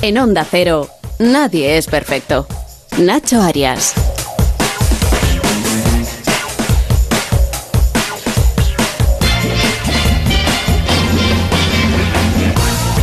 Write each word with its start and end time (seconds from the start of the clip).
En 0.00 0.16
Onda 0.16 0.46
Cero, 0.48 0.88
nadie 1.18 1.76
es 1.76 1.88
perfecto. 1.88 2.46
Nacho 2.98 3.42
Arias. 3.42 3.94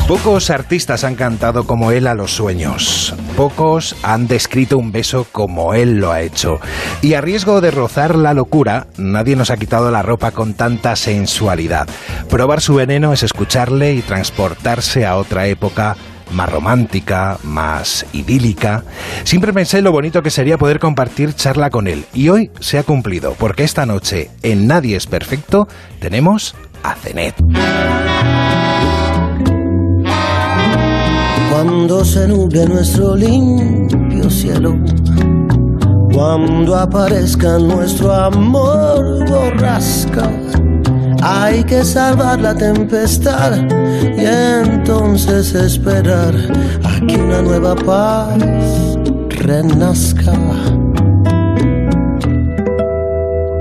Pocos 0.08 0.50
artistas 0.50 1.04
han 1.04 1.16
cantado 1.16 1.66
como 1.66 1.92
él 1.92 2.08
a 2.08 2.14
los 2.14 2.32
sueños. 2.32 3.14
Pocos 3.36 3.98
han 4.02 4.28
descrito 4.28 4.78
un 4.78 4.94
beso 4.94 5.28
como 5.30 5.74
él 5.74 5.98
lo 5.98 6.14
ha 6.14 6.22
hecho. 6.22 6.62
Y 7.02 7.16
a 7.16 7.22
riesgo 7.22 7.60
de 7.60 7.72
rozar 7.72 8.16
la 8.16 8.34
locura, 8.34 8.88
nadie 8.96 9.36
nos 9.36 9.50
ha 9.50 9.58
quitado 9.58 9.92
la 9.92 10.02
ropa 10.02 10.32
con 10.32 10.54
tanta 10.54 10.96
sensualidad. 10.96 11.90
Probar 12.30 12.62
su 12.62 12.76
veneno 12.76 13.12
es 13.12 13.24
escucharle 13.24 13.96
y 13.96 14.02
transportarse 14.02 15.06
a 15.06 15.18
otra 15.18 15.48
época 15.48 15.98
más 16.32 16.52
romántica, 16.52 17.38
más 17.44 18.06
idílica. 18.14 18.84
Siempre 19.24 19.54
pensé 19.54 19.82
lo 19.82 19.92
bonito 19.92 20.22
que 20.22 20.30
sería 20.30 20.58
poder 20.58 20.80
compartir 20.80 21.34
charla 21.34 21.70
con 21.70 21.88
él. 21.88 22.06
Y 22.14 22.30
hoy 22.30 22.52
se 22.60 22.78
ha 22.78 22.84
cumplido, 22.84 23.36
porque 23.38 23.64
esta 23.64 23.86
noche 23.86 24.32
en 24.44 24.68
Nadie 24.68 24.96
es 24.96 25.08
Perfecto 25.08 25.68
tenemos 26.00 26.56
a 26.84 26.96
Zenet. 26.96 27.36
Cuando 31.52 32.04
se 32.04 32.28
nuble 32.28 32.66
nuestro 32.66 33.16
limpio 33.16 34.30
cielo, 34.30 34.76
cuando 36.14 36.76
aparezca 36.76 37.58
nuestro 37.58 38.14
amor 38.14 39.28
borrasca, 39.28 40.32
hay 41.28 41.64
que 41.64 41.84
salvar 41.84 42.40
la 42.40 42.54
tempestad 42.54 43.58
y 44.16 44.26
entonces 44.26 45.56
esperar 45.56 46.36
a 46.84 47.00
que 47.08 47.18
una 47.18 47.42
nueva 47.42 47.76
paz 47.76 48.38
renazca. 49.30 50.34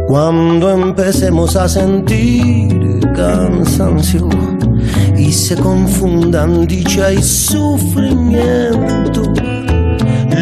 Cuando 0.06 0.71
empecemos 0.71 1.56
a 1.56 1.67
sentir 1.67 3.01
cansancio 3.15 4.28
y 5.17 5.33
se 5.33 5.56
confundan 5.56 6.67
dicha 6.67 7.15
y 7.15 7.23
sufrimiento. 7.23 9.23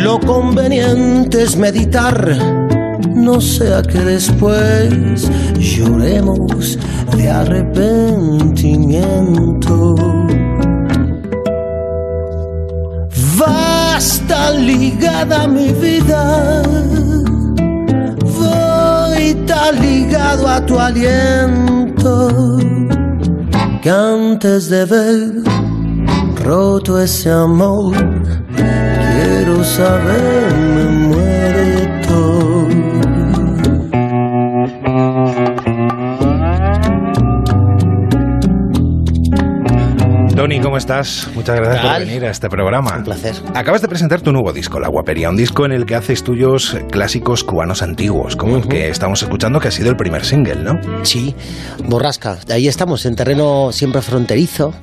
Lo 0.02 0.18
conveniente 0.18 1.44
es 1.44 1.56
meditar, 1.56 2.36
no 3.08 3.40
sea 3.40 3.82
que 3.82 4.00
después 4.00 5.30
lloremos 5.58 6.78
de 7.16 7.30
arrepentimiento. 7.30 9.94
Basta 13.38 14.50
ligada 14.52 15.46
mi 15.46 15.72
vida, 15.72 16.62
voy 18.38 19.34
tan 19.46 19.80
ligado 19.80 20.48
a 20.48 20.64
tu 20.64 20.78
aliento 20.78 22.58
que 23.82 23.90
antes 23.90 24.68
de 24.68 24.84
ver 24.84 25.32
roto 26.44 27.00
ese 27.00 27.30
amor, 27.30 27.94
quiero 28.54 29.64
saber 29.64 30.54
me 30.54 30.84
muerto. 31.08 31.41
Tony, 40.52 40.60
¿cómo 40.60 40.76
estás? 40.76 41.28
Muchas 41.34 41.56
gracias 41.56 41.82
por 41.82 41.98
venir 42.00 42.26
a 42.26 42.30
este 42.30 42.50
programa. 42.50 42.98
Un 42.98 43.04
placer. 43.04 43.34
Acabas 43.54 43.80
de 43.80 43.88
presentar 43.88 44.20
tu 44.20 44.32
nuevo 44.32 44.52
disco, 44.52 44.78
La 44.78 44.88
Guapería, 44.88 45.30
un 45.30 45.36
disco 45.36 45.64
en 45.64 45.72
el 45.72 45.86
que 45.86 45.94
haces 45.94 46.22
tuyos 46.24 46.76
clásicos 46.90 47.42
cubanos 47.42 47.80
antiguos, 47.80 48.36
como 48.36 48.58
el 48.58 48.68
que 48.68 48.90
estamos 48.90 49.22
escuchando, 49.22 49.60
que 49.60 49.68
ha 49.68 49.70
sido 49.70 49.88
el 49.88 49.96
primer 49.96 50.26
single, 50.26 50.56
¿no? 50.56 50.72
Sí, 51.04 51.34
borrasca. 51.86 52.36
Ahí 52.50 52.68
estamos, 52.68 53.06
en 53.06 53.16
terreno 53.16 53.72
siempre 53.72 54.02
fronterizo. 54.02 54.74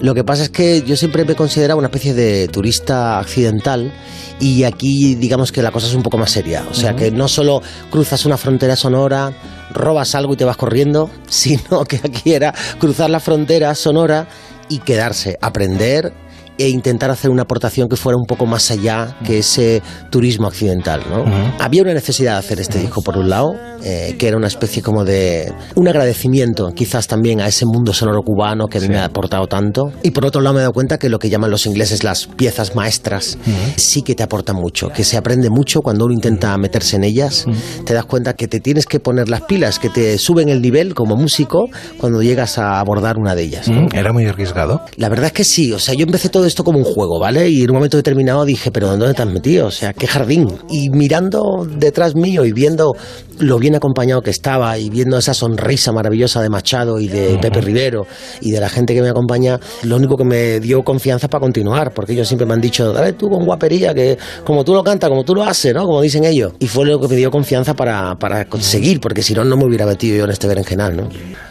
Lo 0.00 0.12
que 0.12 0.24
pasa 0.24 0.42
es 0.42 0.50
que 0.50 0.82
yo 0.82 0.96
siempre 0.96 1.24
me 1.24 1.34
he 1.34 1.36
considerado 1.36 1.78
una 1.78 1.86
especie 1.86 2.14
de 2.14 2.48
turista 2.48 3.20
accidental 3.20 3.92
y 4.40 4.64
aquí 4.64 5.14
digamos 5.14 5.52
que 5.52 5.62
la 5.62 5.70
cosa 5.70 5.86
es 5.86 5.94
un 5.94 6.02
poco 6.02 6.18
más 6.18 6.32
seria. 6.32 6.64
O 6.68 6.74
sea, 6.74 6.96
que 6.96 7.12
no 7.12 7.28
solo 7.28 7.62
cruzas 7.90 8.26
una 8.26 8.36
frontera 8.36 8.74
sonora, 8.74 9.32
robas 9.72 10.16
algo 10.16 10.32
y 10.32 10.36
te 10.36 10.44
vas 10.44 10.56
corriendo, 10.56 11.10
sino 11.28 11.84
que 11.84 12.00
aquí 12.02 12.32
era 12.32 12.52
cruzar 12.80 13.08
la 13.08 13.20
frontera 13.20 13.72
sonora 13.76 14.26
y 14.72 14.78
quedarse, 14.78 15.38
aprender 15.42 16.14
e 16.58 16.68
intentar 16.68 17.10
hacer 17.10 17.30
una 17.30 17.42
aportación 17.42 17.88
que 17.88 17.96
fuera 17.96 18.16
un 18.16 18.24
poco 18.26 18.46
más 18.46 18.70
allá 18.70 19.16
que 19.24 19.38
ese 19.38 19.82
turismo 20.10 20.46
accidental. 20.46 21.02
¿no? 21.08 21.24
Había 21.58 21.82
una 21.82 21.94
necesidad 21.94 22.32
de 22.32 22.38
hacer 22.38 22.60
este 22.60 22.78
disco, 22.78 23.02
por 23.02 23.16
un 23.16 23.30
lado, 23.30 23.54
eh, 23.84 24.14
que 24.18 24.28
era 24.28 24.36
una 24.36 24.46
especie 24.46 24.82
como 24.82 25.04
de 25.04 25.52
un 25.74 25.88
agradecimiento 25.88 26.70
quizás 26.74 27.08
también 27.08 27.40
a 27.40 27.48
ese 27.48 27.66
mundo 27.66 27.92
sonoro 27.92 28.22
cubano 28.22 28.66
que 28.66 28.78
a 28.78 28.80
mí 28.80 28.88
me 28.88 28.98
ha 28.98 29.06
aportado 29.06 29.46
tanto. 29.46 29.92
Y 30.02 30.10
por 30.10 30.26
otro 30.26 30.40
lado 30.40 30.54
me 30.54 30.60
he 30.60 30.62
dado 30.62 30.72
cuenta 30.72 30.98
que 30.98 31.08
lo 31.08 31.18
que 31.18 31.30
llaman 31.30 31.50
los 31.50 31.66
ingleses 31.66 32.04
las 32.04 32.26
piezas 32.26 32.74
maestras 32.74 33.38
sí 33.76 34.02
que 34.02 34.14
te 34.14 34.22
aportan 34.22 34.56
mucho, 34.56 34.88
que 34.88 35.04
se 35.04 35.16
aprende 35.16 35.50
mucho 35.50 35.80
cuando 35.80 36.04
uno 36.04 36.14
intenta 36.14 36.56
meterse 36.58 36.96
en 36.96 37.04
ellas. 37.04 37.46
Te 37.84 37.94
das 37.94 38.04
cuenta 38.04 38.34
que 38.34 38.48
te 38.48 38.60
tienes 38.60 38.86
que 38.86 39.00
poner 39.00 39.28
las 39.28 39.42
pilas, 39.42 39.78
que 39.78 39.88
te 39.88 40.18
suben 40.18 40.48
el 40.48 40.62
nivel 40.62 40.94
como 40.94 41.16
músico 41.16 41.68
cuando 41.98 42.22
llegas 42.22 42.58
a 42.58 42.78
abordar 42.78 43.18
una 43.18 43.34
de 43.34 43.42
ellas. 43.42 43.68
¿no? 43.68 43.88
¿Era 43.92 44.12
muy 44.12 44.26
arriesgado? 44.26 44.82
La 44.96 45.08
verdad 45.08 45.26
es 45.26 45.32
que 45.32 45.44
sí, 45.44 45.72
o 45.72 45.78
sea, 45.78 45.94
yo 45.94 46.04
empecé 46.04 46.28
todo 46.28 46.41
esto 46.44 46.64
como 46.64 46.78
un 46.78 46.84
juego, 46.84 47.18
¿vale? 47.18 47.48
Y 47.48 47.62
en 47.62 47.70
un 47.70 47.76
momento 47.76 47.96
determinado 47.96 48.44
dije, 48.44 48.70
pero 48.70 48.88
¿dónde 48.88 49.14
te 49.14 49.22
has 49.22 49.28
metido? 49.28 49.66
O 49.66 49.70
sea, 49.70 49.92
qué 49.92 50.06
jardín. 50.06 50.48
Y 50.70 50.90
mirando 50.90 51.66
detrás 51.68 52.14
mío 52.14 52.44
y 52.44 52.52
viendo 52.52 52.94
lo 53.38 53.58
bien 53.58 53.74
acompañado 53.74 54.22
que 54.22 54.30
estaba 54.30 54.78
y 54.78 54.90
viendo 54.90 55.18
esa 55.18 55.34
sonrisa 55.34 55.92
maravillosa 55.92 56.40
de 56.42 56.48
Machado 56.48 57.00
y 57.00 57.08
de 57.08 57.38
Pepe 57.38 57.60
Rivero 57.60 58.06
y 58.40 58.50
de 58.50 58.60
la 58.60 58.68
gente 58.68 58.94
que 58.94 59.02
me 59.02 59.08
acompaña, 59.08 59.58
lo 59.82 59.96
único 59.96 60.16
que 60.16 60.24
me 60.24 60.60
dio 60.60 60.82
confianza 60.82 61.28
para 61.28 61.40
continuar, 61.40 61.92
porque 61.92 62.12
ellos 62.12 62.28
siempre 62.28 62.46
me 62.46 62.54
han 62.54 62.60
dicho, 62.60 62.92
dale 62.92 63.14
tú 63.14 63.28
con 63.28 63.44
guapería, 63.44 63.94
que 63.94 64.18
como 64.44 64.64
tú 64.64 64.74
lo 64.74 64.82
cantas, 64.82 65.10
como 65.10 65.24
tú 65.24 65.34
lo 65.34 65.42
haces, 65.42 65.74
¿no? 65.74 65.84
Como 65.84 66.00
dicen 66.00 66.24
ellos. 66.24 66.52
Y 66.58 66.66
fue 66.66 66.86
lo 66.86 67.00
que 67.00 67.08
me 67.08 67.16
dio 67.16 67.30
confianza 67.30 67.74
para, 67.74 68.14
para 68.16 68.44
conseguir, 68.46 69.00
porque 69.00 69.22
si 69.22 69.34
no, 69.34 69.44
no 69.44 69.56
me 69.56 69.64
hubiera 69.64 69.86
metido 69.86 70.16
yo 70.16 70.24
en 70.24 70.30
este 70.30 70.46
berenjenal, 70.46 70.96
¿no? 70.96 71.08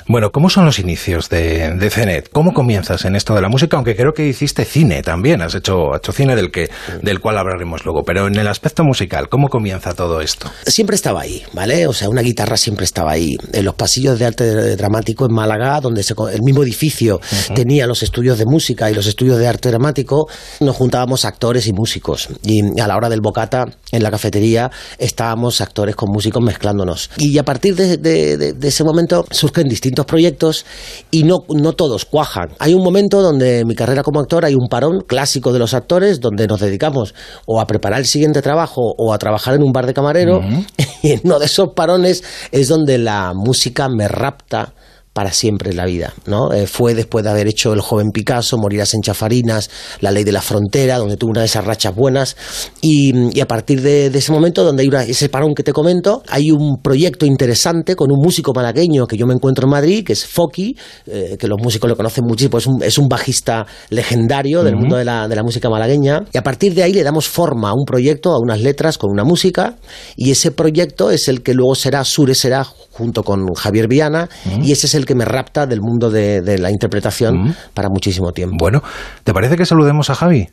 Bueno, 0.07 0.31
¿cómo 0.31 0.49
son 0.49 0.65
los 0.65 0.79
inicios 0.79 1.29
de, 1.29 1.73
de 1.75 1.89
Zenet? 1.89 2.29
¿Cómo 2.31 2.53
comienzas 2.53 3.05
en 3.05 3.15
esto 3.15 3.33
de 3.33 3.41
la 3.41 3.49
música? 3.49 3.77
Aunque 3.77 3.95
creo 3.95 4.13
que 4.13 4.27
hiciste 4.27 4.65
cine 4.65 4.80
también, 5.03 5.41
has 5.41 5.55
hecho, 5.55 5.93
has 5.93 5.99
hecho 5.99 6.11
cine 6.11 6.35
del, 6.35 6.51
que, 6.51 6.69
del 7.01 7.19
cual 7.19 7.37
hablaremos 7.37 7.85
luego, 7.85 8.03
pero 8.03 8.27
en 8.27 8.35
el 8.35 8.47
aspecto 8.47 8.83
musical, 8.83 9.29
¿cómo 9.29 9.47
comienza 9.47 9.93
todo 9.93 10.21
esto? 10.21 10.49
Siempre 10.65 10.95
estaba 10.95 11.21
ahí, 11.21 11.43
¿vale? 11.53 11.87
O 11.87 11.93
sea, 11.93 12.09
una 12.09 12.21
guitarra 12.21 12.57
siempre 12.57 12.85
estaba 12.85 13.11
ahí. 13.11 13.35
En 13.53 13.65
los 13.65 13.75
pasillos 13.75 14.17
de 14.19 14.25
arte 14.25 14.75
dramático 14.75 15.25
en 15.25 15.33
Málaga, 15.33 15.79
donde 15.81 16.03
se, 16.03 16.13
el 16.33 16.41
mismo 16.43 16.63
edificio 16.63 17.19
tenía 17.53 17.87
los 17.87 18.03
estudios 18.03 18.37
de 18.37 18.45
música 18.45 18.89
y 18.89 18.93
los 18.93 19.07
estudios 19.07 19.37
de 19.37 19.47
arte 19.47 19.69
dramático, 19.69 20.27
nos 20.59 20.75
juntábamos 20.75 21.25
actores 21.25 21.67
y 21.67 21.73
músicos. 21.73 22.29
Y 22.43 22.79
a 22.79 22.87
la 22.87 22.97
hora 22.97 23.09
del 23.09 23.21
bocata, 23.21 23.65
en 23.91 24.03
la 24.03 24.11
cafetería, 24.11 24.71
estábamos 24.97 25.61
actores 25.61 25.95
con 25.95 26.09
músicos 26.11 26.43
mezclándonos. 26.43 27.11
Y 27.17 27.37
a 27.37 27.43
partir 27.43 27.75
de, 27.75 27.97
de, 27.97 28.37
de, 28.37 28.53
de 28.53 28.67
ese 28.67 28.83
momento 28.83 29.25
surgen 29.29 29.67
distintos 29.67 30.05
proyectos 30.05 30.65
y 31.11 31.23
no, 31.23 31.39
no 31.49 31.73
todos 31.73 32.05
cuajan. 32.05 32.49
Hay 32.59 32.73
un 32.73 32.83
momento 32.83 33.21
donde 33.21 33.59
en 33.59 33.67
mi 33.67 33.75
carrera 33.75 34.03
como 34.03 34.19
actor 34.19 34.45
hay 34.45 34.55
un 34.55 34.67
parón 34.71 35.01
clásico 35.01 35.51
de 35.51 35.59
los 35.59 35.75
actores 35.75 36.21
donde 36.21 36.47
nos 36.47 36.61
dedicamos 36.61 37.13
o 37.45 37.59
a 37.59 37.67
preparar 37.67 37.99
el 37.99 38.05
siguiente 38.05 38.41
trabajo 38.41 38.95
o 38.97 39.13
a 39.13 39.17
trabajar 39.19 39.53
en 39.53 39.63
un 39.63 39.73
bar 39.73 39.85
de 39.85 39.93
camarero 39.93 40.41
y 41.03 41.11
en 41.11 41.21
uno 41.25 41.37
de 41.37 41.45
esos 41.45 41.73
parones 41.75 42.23
es 42.51 42.69
donde 42.69 42.97
la 42.97 43.33
música 43.35 43.89
me 43.89 44.07
rapta 44.07 44.73
para 45.13 45.33
siempre 45.33 45.71
en 45.71 45.77
la 45.77 45.85
vida, 45.85 46.13
¿no? 46.25 46.53
Eh, 46.53 46.67
fue 46.67 46.95
después 46.95 47.25
de 47.25 47.31
haber 47.31 47.47
hecho 47.47 47.73
El 47.73 47.81
joven 47.81 48.11
Picasso, 48.11 48.57
Morirás 48.57 48.93
en 48.93 49.01
Chafarinas, 49.01 49.69
La 49.99 50.09
ley 50.09 50.23
de 50.23 50.31
la 50.31 50.41
frontera, 50.41 50.97
donde 50.99 51.17
tuve 51.17 51.31
una 51.31 51.41
de 51.41 51.47
esas 51.47 51.65
rachas 51.65 51.93
buenas, 51.93 52.37
y, 52.81 53.35
y 53.37 53.41
a 53.41 53.45
partir 53.47 53.81
de, 53.81 54.09
de, 54.09 54.19
ese 54.19 54.31
momento, 54.31 54.63
donde 54.63 54.83
hay 54.83 54.87
una, 54.87 55.03
ese 55.03 55.27
parón 55.27 55.53
que 55.53 55.63
te 55.63 55.73
comento, 55.73 56.23
hay 56.29 56.51
un 56.51 56.77
proyecto 56.81 57.25
interesante 57.25 57.95
con 57.97 58.09
un 58.09 58.19
músico 58.21 58.53
malagueño 58.53 59.05
que 59.05 59.17
yo 59.17 59.27
me 59.27 59.33
encuentro 59.33 59.65
en 59.65 59.71
Madrid, 59.71 60.05
que 60.05 60.13
es 60.13 60.25
Foki, 60.25 60.77
eh, 61.07 61.35
que 61.37 61.47
los 61.47 61.59
músicos 61.61 61.89
lo 61.89 61.97
conocen 61.97 62.23
muchísimo, 62.25 62.57
es 62.57 62.67
un, 62.67 62.81
es 62.81 62.97
un 62.97 63.09
bajista 63.09 63.65
legendario 63.89 64.63
del 64.63 64.75
uh 64.75 64.77
-huh. 64.77 64.81
mundo 64.81 64.95
de 64.95 65.03
la, 65.05 65.27
de 65.27 65.35
la 65.35 65.43
música 65.43 65.69
malagueña, 65.69 66.23
y 66.31 66.37
a 66.37 66.43
partir 66.43 66.73
de 66.73 66.83
ahí 66.83 66.93
le 66.93 67.03
damos 67.03 67.27
forma 67.27 67.69
a 67.69 67.73
un 67.73 67.83
proyecto, 67.85 68.31
a 68.31 68.39
unas 68.39 68.61
letras, 68.61 68.97
con 68.97 69.11
una 69.11 69.25
música, 69.25 69.75
y 70.15 70.31
ese 70.31 70.51
proyecto 70.51 71.11
es 71.11 71.27
el 71.27 71.41
que 71.41 71.53
luego 71.53 71.75
será 71.75 72.05
Sure 72.05 72.33
será 72.33 72.63
junto 72.63 73.23
con 73.23 73.53
Javier 73.55 73.87
Viana, 73.89 74.29
uh 74.45 74.49
-huh. 74.49 74.65
y 74.65 74.71
ese 74.71 74.87
es 74.87 74.95
el 74.95 75.00
que 75.05 75.15
me 75.15 75.25
rapta 75.25 75.65
del 75.65 75.81
mundo 75.81 76.09
de, 76.09 76.41
de 76.41 76.57
la 76.57 76.71
interpretación 76.71 77.47
-huh. 77.47 77.55
para 77.73 77.89
muchísimo 77.89 78.31
tiempo. 78.31 78.57
Bueno, 78.59 78.81
¿te 79.23 79.33
parece 79.33 79.57
que 79.57 79.65
saludemos 79.65 80.09
a 80.09 80.15
Javi? 80.15 80.49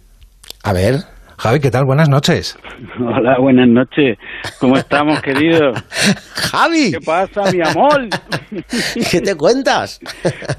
A 0.62 0.72
ver. 0.72 1.17
Javi, 1.38 1.60
¿qué 1.60 1.70
tal? 1.70 1.84
Buenas 1.84 2.08
noches. 2.08 2.58
Hola, 3.00 3.36
buenas 3.40 3.68
noches. 3.68 4.18
¿Cómo 4.58 4.76
estamos, 4.76 5.20
querido? 5.22 5.72
Javi. 6.34 6.90
¿Qué 6.90 6.98
pasa, 7.00 7.42
mi 7.52 7.60
amor? 7.64 8.08
¿Qué 9.10 9.20
te 9.20 9.34
cuentas? 9.36 10.00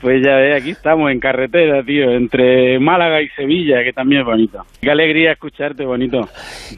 Pues 0.02 0.22
ya 0.26 0.36
ves, 0.36 0.62
aquí 0.62 0.72
estamos 0.72 1.12
en 1.12 1.20
carretera, 1.20 1.84
tío, 1.86 2.12
entre 2.12 2.80
Málaga 2.80 3.22
y 3.22 3.28
Sevilla, 3.36 3.84
que 3.84 3.92
también 3.92 4.22
es 4.22 4.26
bonito. 4.28 4.60
Qué 4.82 4.90
alegría 4.90 5.34
escucharte, 5.34 5.84
bonito. 5.86 6.20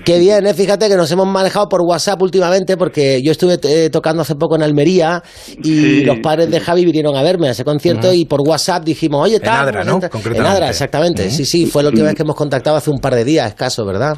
Qué 0.03 0.17
bien, 0.17 0.47
¿eh? 0.47 0.53
fíjate 0.55 0.89
que 0.89 0.95
nos 0.95 1.11
hemos 1.11 1.27
manejado 1.27 1.69
por 1.69 1.81
WhatsApp 1.81 2.19
últimamente 2.21 2.77
porque 2.77 3.21
yo 3.23 3.31
estuve 3.31 3.59
eh, 3.63 3.89
tocando 3.91 4.23
hace 4.23 4.35
poco 4.35 4.55
en 4.55 4.63
Almería 4.63 5.21
y 5.57 5.61
Sí. 5.81 6.03
los 6.05 6.17
padres 6.19 6.49
de 6.49 6.59
Javi 6.59 6.83
vinieron 6.85 7.15
a 7.15 7.21
verme 7.21 7.47
a 7.49 7.51
ese 7.51 7.63
concierto 7.63 8.11
y 8.11 8.25
por 8.25 8.41
WhatsApp 8.41 8.83
dijimos, 8.83 9.23
oye, 9.23 9.35
En 9.35 9.41
tal. 9.43 9.67
Adra, 9.67 9.71
vamos 9.79 9.85
¿no? 9.85 9.91
a 9.91 9.95
entrar". 9.97 10.11
Concretamente. 10.11 10.49
En 10.49 10.55
Adra, 10.55 10.69
exactamente. 10.69 11.29
Sí, 11.29 11.45
sí, 11.45 11.65
fue 11.67 11.83
la 11.83 11.89
última 11.89 12.07
vez 12.07 12.15
que 12.15 12.23
hemos 12.23 12.35
contactado 12.35 12.77
hace 12.77 12.89
un 12.89 12.99
par 12.99 13.13
de 13.13 13.23
días, 13.23 13.47
escaso, 13.49 13.85
¿verdad? 13.91 14.17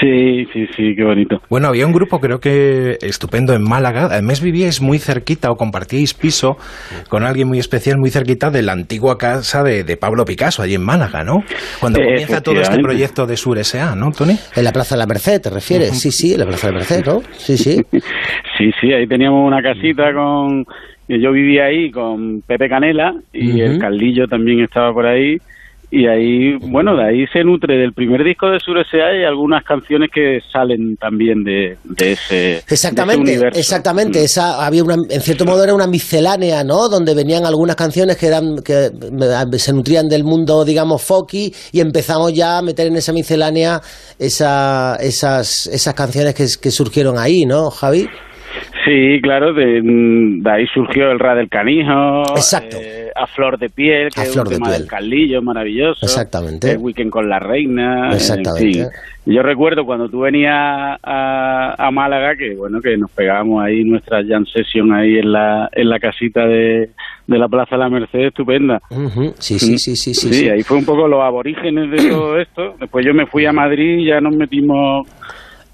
Sí, 0.00 0.46
sí, 0.52 0.66
sí, 0.74 0.94
qué 0.96 1.04
bonito. 1.04 1.40
Bueno, 1.50 1.68
había 1.68 1.86
un 1.86 1.92
grupo 1.92 2.18
creo 2.18 2.40
que 2.40 2.96
estupendo 3.02 3.52
en 3.54 3.62
Málaga. 3.62 4.06
Además 4.10 4.40
vivíais 4.42 4.80
muy 4.80 4.98
cerquita 4.98 5.50
o 5.50 5.56
compartíais 5.56 6.14
piso 6.14 6.56
con 7.08 7.22
alguien 7.22 7.46
muy 7.48 7.58
especial, 7.58 7.98
muy 7.98 8.10
cerquita 8.10 8.50
de 8.50 8.62
la 8.62 8.72
antigua 8.72 9.18
casa 9.18 9.62
de, 9.62 9.84
de 9.84 9.96
Pablo 9.96 10.24
Picasso, 10.24 10.62
allí 10.62 10.74
en 10.74 10.82
Málaga, 10.84 11.22
¿no? 11.22 11.44
Cuando 11.80 12.00
Eh, 12.00 12.06
comienza 12.06 12.40
todo 12.42 12.60
este 12.60 12.78
proyecto 12.78 13.26
de 13.26 13.36
Sur 13.36 13.58
S.A., 13.58 13.94
¿no, 13.94 14.10
Tony? 14.10 14.36
En 14.56 14.64
la 14.64 14.72
Plaza 14.72 14.94
de 14.96 15.00
la 15.00 15.06
Merced, 15.06 15.40
¿te 15.42 15.50
refieres? 15.50 16.00
Sí, 16.00 16.10
sí, 16.10 16.32
en 16.32 16.40
la 16.40 16.46
Plaza 16.46 16.68
de 16.68 16.72
la 16.72 16.78
Merced, 16.78 17.06
¿no? 17.06 17.20
Sí, 17.32 17.56
sí. 17.56 17.82
Sí, 18.56 18.70
sí, 18.80 18.92
ahí 18.92 19.06
teníamos 19.08 19.44
una 19.46 19.60
casita 19.60 20.12
con... 20.14 20.64
Yo 21.08 21.32
vivía 21.32 21.64
ahí 21.64 21.90
con 21.90 22.40
Pepe 22.46 22.68
Canela 22.68 23.12
y 23.32 23.60
el 23.60 23.78
Caldillo 23.80 24.28
también 24.28 24.60
estaba 24.60 24.92
por 24.92 25.06
ahí. 25.06 25.38
Y 25.90 26.06
ahí, 26.06 26.56
bueno, 26.56 26.96
de 26.96 27.04
ahí 27.04 27.26
se 27.32 27.44
nutre 27.44 27.76
del 27.76 27.92
primer 27.92 28.24
disco 28.24 28.48
de 28.50 28.58
Sur 28.58 28.78
S.A. 28.78 29.16
y 29.20 29.24
algunas 29.24 29.64
canciones 29.64 30.10
que 30.12 30.40
salen 30.52 30.96
también 30.96 31.44
de, 31.44 31.76
de 31.84 32.12
ese 32.12 32.34
de 32.34 32.56
ese 32.58 32.74
Exactamente, 32.74 33.30
universo. 33.32 33.58
exactamente. 33.60 34.20
Mm. 34.20 34.24
Esa 34.24 34.66
había 34.66 34.82
una, 34.82 34.94
en 34.94 35.20
cierto 35.20 35.44
modo 35.44 35.62
era 35.62 35.74
una 35.74 35.86
miscelánea, 35.86 36.64
¿no? 36.64 36.88
Donde 36.88 37.14
venían 37.14 37.46
algunas 37.46 37.76
canciones 37.76 38.16
que 38.16 38.26
eran 38.26 38.56
que 38.64 38.90
se 39.58 39.72
nutrían 39.72 40.08
del 40.08 40.24
mundo, 40.24 40.64
digamos, 40.64 41.02
folky 41.02 41.52
y 41.72 41.80
empezamos 41.80 42.32
ya 42.32 42.58
a 42.58 42.62
meter 42.62 42.88
en 42.88 42.96
esa 42.96 43.12
miscelánea 43.12 43.80
esa, 44.18 44.96
esas 44.96 45.66
esas 45.68 45.94
canciones 45.94 46.34
que, 46.34 46.46
que 46.60 46.70
surgieron 46.70 47.18
ahí, 47.18 47.46
¿no, 47.46 47.70
Javi? 47.70 48.08
Sí, 48.84 49.20
claro, 49.22 49.54
de, 49.54 49.80
de 49.82 50.50
ahí 50.50 50.66
surgió 50.74 51.10
el 51.10 51.18
Ra 51.18 51.34
del 51.34 51.48
Canijo, 51.48 52.22
Exacto. 52.36 52.76
eh, 52.80 53.10
A 53.14 53.26
Flor 53.26 53.58
de 53.58 53.70
Piel, 53.70 54.10
que 54.10 54.20
A 54.20 54.24
es 54.24 54.32
Flor 54.32 54.46
un 54.46 54.50
de 54.50 54.56
tema 54.56 54.66
Piel. 54.68 54.80
del 54.80 54.88
Caldillo 54.90 55.42
maravilloso. 55.42 56.04
Exactamente. 56.04 56.72
El 56.72 56.78
Weekend 56.78 57.10
con 57.10 57.28
la 57.28 57.38
Reina. 57.38 58.08
en 58.08 58.12
Exactamente. 58.14 58.72
fin. 58.72 58.86
Yo 59.26 59.42
recuerdo 59.42 59.86
cuando 59.86 60.10
tú 60.10 60.20
venías 60.20 60.52
a, 61.02 61.74
a 61.78 61.90
Málaga 61.90 62.36
que, 62.36 62.54
bueno, 62.56 62.80
que 62.82 62.94
nos 62.98 63.10
pegábamos 63.12 63.64
ahí 63.64 63.82
nuestra 63.84 64.22
jam 64.22 64.44
session 64.44 64.92
ahí 64.92 65.16
en 65.18 65.32
la, 65.32 65.70
en 65.72 65.88
la 65.88 65.98
casita 65.98 66.44
de, 66.46 66.90
de 67.26 67.38
la 67.38 67.48
Plaza 67.48 67.76
de 67.76 67.78
la 67.78 67.88
Merced, 67.88 68.18
estupenda. 68.26 68.82
Sí, 69.38 69.58
sí, 69.58 69.78
sí, 69.78 69.96
sí, 69.96 70.12
sí. 70.12 70.28
Sí, 70.28 70.34
sí. 70.34 70.48
ahí 70.50 70.62
fue 70.62 70.76
un 70.76 70.84
poco 70.84 71.08
los 71.08 71.22
aborígenes 71.22 71.90
de 71.90 72.10
todo 72.10 72.38
esto. 72.40 72.74
Después 72.78 73.06
yo 73.06 73.14
me 73.14 73.24
fui 73.24 73.46
a 73.46 73.52
Madrid 73.52 74.00
y 74.00 74.06
ya 74.08 74.20
nos 74.20 74.36
metimos 74.36 75.08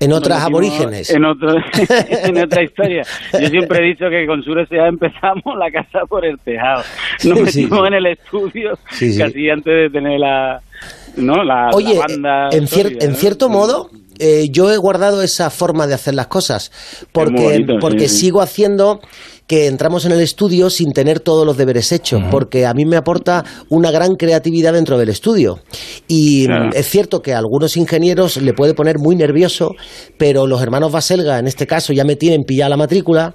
En 0.01 0.13
otras 0.13 0.43
aborígenes. 0.43 1.11
En, 1.11 1.25
otro- 1.27 1.57
en 2.25 2.39
otra 2.39 2.63
historia. 2.63 3.03
Yo 3.39 3.49
siempre 3.49 3.79
he 3.85 3.89
dicho 3.89 4.07
que 4.11 4.27
con 4.27 4.43
Sur 4.43 4.59
S.A. 4.61 4.89
empezamos 4.89 5.57
la 5.59 5.71
casa 5.71 6.07
por 6.09 6.25
el 6.25 6.39
tejado. 6.39 6.83
Nos 7.25 7.41
metimos 7.43 7.79
sí. 7.81 7.87
en 7.87 7.95
el 7.95 8.07
estudio 8.07 8.79
Sí, 8.91 9.19
casi 9.19 9.51
antes 9.51 9.73
de 9.73 9.91
tener 9.91 10.19
la, 10.19 10.61
¿no? 11.17 11.45
la, 11.45 11.71
banda. 11.71 12.49
en, 12.51 12.65
cier- 12.67 12.83
sólida, 12.85 13.05
en 13.05 13.11
¿no? 13.13 13.17
cierto 13.17 13.49
modo, 13.51 13.91
eh, 14.19 14.49
yo 14.51 14.71
he 14.73 14.77
guardado 14.79 15.23
esa 15.23 15.51
forma 15.51 15.87
de 15.87 15.95
hacer 15.95 16.15
las 16.15 16.27
cosas, 16.29 16.73
porque, 17.13 17.43
bonito, 17.43 17.75
porque 17.81 18.09
sí, 18.09 18.15
sí. 18.17 18.21
sigo 18.27 18.41
haciendo 18.41 19.01
que 19.51 19.67
entramos 19.67 20.05
en 20.05 20.13
el 20.13 20.21
estudio 20.21 20.71
sin 20.71 20.93
tener 20.93 21.19
todos 21.19 21.45
los 21.45 21.57
deberes 21.57 21.91
hechos, 21.91 22.23
porque 22.31 22.67
a 22.67 22.73
mí 22.73 22.85
me 22.85 22.97
aporta 22.97 23.45
una 23.69 23.91
gran 23.91 24.15
creatividad 24.15 24.75
dentro 24.75 24.97
del 24.97 25.09
estudio. 25.09 25.59
Y 26.07 26.47
Claro. 26.47 26.71
es 26.73 26.89
cierto 26.89 27.21
que 27.21 27.35
a 27.35 27.39
algunos 27.39 27.77
ingenieros 27.77 28.37
le 28.37 28.53
puede 28.53 28.75
poner 28.75 29.01
muy 29.01 29.17
nervioso, 29.17 29.73
pero 30.17 30.47
los 30.47 30.63
hermanos 30.63 30.93
Baselga, 30.93 31.41
en 31.41 31.49
este 31.49 31.67
caso, 31.67 31.93
ya 31.93 32.05
me 32.05 32.15
tienen 32.15 32.45
pillada 32.45 32.69
la 32.69 32.77
matrícula 32.77 33.35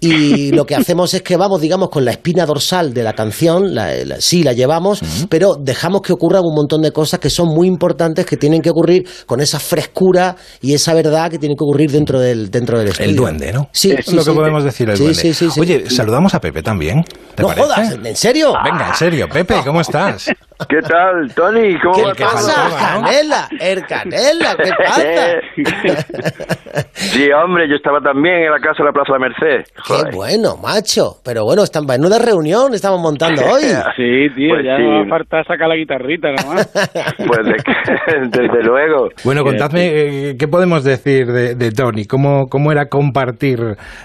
y 0.00 0.52
lo 0.52 0.66
que 0.66 0.76
hacemos 0.76 1.12
es 1.14 1.22
que 1.22 1.36
vamos, 1.36 1.60
digamos, 1.60 1.88
con 1.90 2.04
la 2.04 2.12
espina 2.12 2.46
dorsal 2.46 2.94
de 2.94 3.02
la 3.02 3.14
canción, 3.14 3.74
la, 3.74 3.92
la- 4.04 4.20
sí 4.20 4.44
la 4.44 4.52
llevamos, 4.52 5.00
pero 5.28 5.56
dejamos 5.60 6.00
que 6.02 6.12
ocurran 6.12 6.42
un 6.44 6.54
montón 6.54 6.80
de 6.80 6.92
cosas 6.92 7.18
que 7.18 7.28
son 7.28 7.48
muy 7.48 7.66
importantes, 7.66 8.24
que 8.24 8.36
tienen 8.36 8.62
que 8.62 8.70
ocurrir 8.70 9.04
con 9.26 9.40
esa 9.40 9.58
frescura 9.58 10.36
y 10.62 10.74
esa 10.74 10.94
verdad 10.94 11.28
que 11.28 11.38
tiene 11.40 11.56
que 11.56 11.64
ocurrir 11.64 11.90
dentro 11.90 12.20
del, 12.20 12.52
dentro 12.52 12.78
del 12.78 12.86
estudio. 12.88 13.10
El 13.10 13.16
duende, 13.16 13.52
¿no? 13.52 13.68
Sí, 13.72 13.90
es 13.90 14.06
sí, 14.06 14.14
lo 14.14 14.22
que 14.24 14.30
sí. 14.30 14.36
podemos 14.36 14.62
decir 14.62 14.88
el 14.90 14.96
Sí, 14.96 15.02
duende. 15.02 15.20
Oye, 15.60 15.90
saludamos 15.90 16.34
a 16.34 16.40
Pepe 16.40 16.62
también. 16.62 17.04
¿Te 17.34 17.42
No 17.42 17.48
parece? 17.48 17.66
jodas, 17.66 17.92
¿en 18.04 18.16
serio? 18.16 18.54
Venga, 18.64 18.88
en 18.88 18.94
serio, 18.94 19.28
Pepe, 19.28 19.62
¿cómo 19.64 19.80
estás? 19.82 20.30
¿Qué 20.68 20.80
tal, 20.82 21.32
Tony? 21.34 21.78
¿Cómo 21.80 22.12
¿Qué 22.14 22.24
pasa. 22.24 22.70
Canela? 22.78 23.48
El 23.60 23.86
Canela, 23.86 24.56
¿qué 24.56 24.70
pasa? 24.76 26.46
Sí, 26.92 27.30
hombre, 27.32 27.68
yo 27.68 27.76
estaba 27.76 28.00
también 28.00 28.34
en 28.44 28.50
la 28.50 28.58
casa 28.58 28.78
de 28.82 28.84
la 28.84 28.92
Plaza 28.92 29.12
de 29.14 29.18
la 29.18 29.28
Merced. 29.28 29.64
Qué 29.74 29.82
Joder. 29.94 30.14
bueno, 30.14 30.56
macho. 30.58 31.16
Pero 31.24 31.44
bueno, 31.44 31.62
está 31.62 31.78
en 31.78 31.86
menuda 31.86 32.18
reunión 32.18 32.74
estamos 32.74 33.00
montando 33.00 33.42
hoy. 33.50 33.62
Sí, 33.96 34.28
tío, 34.34 34.54
Pues 34.54 34.64
ya 34.66 34.76
sí. 34.76 34.82
no 34.82 34.90
va 34.90 35.02
a 35.02 35.06
faltar 35.08 35.46
sacar 35.46 35.68
la 35.68 35.76
guitarrita 35.76 36.28
nomás. 36.32 36.68
Pues 37.26 37.46
de- 37.46 38.28
desde 38.42 38.62
luego. 38.62 39.08
Bueno, 39.24 39.42
contadme, 39.44 39.86
eh, 40.30 40.36
¿qué 40.38 40.48
podemos 40.48 40.84
decir 40.84 41.26
de, 41.32 41.54
de 41.54 41.70
Tony? 41.72 42.04
¿Cómo, 42.06 42.48
¿Cómo 42.48 42.70
era 42.72 42.86
compartir 42.88 43.58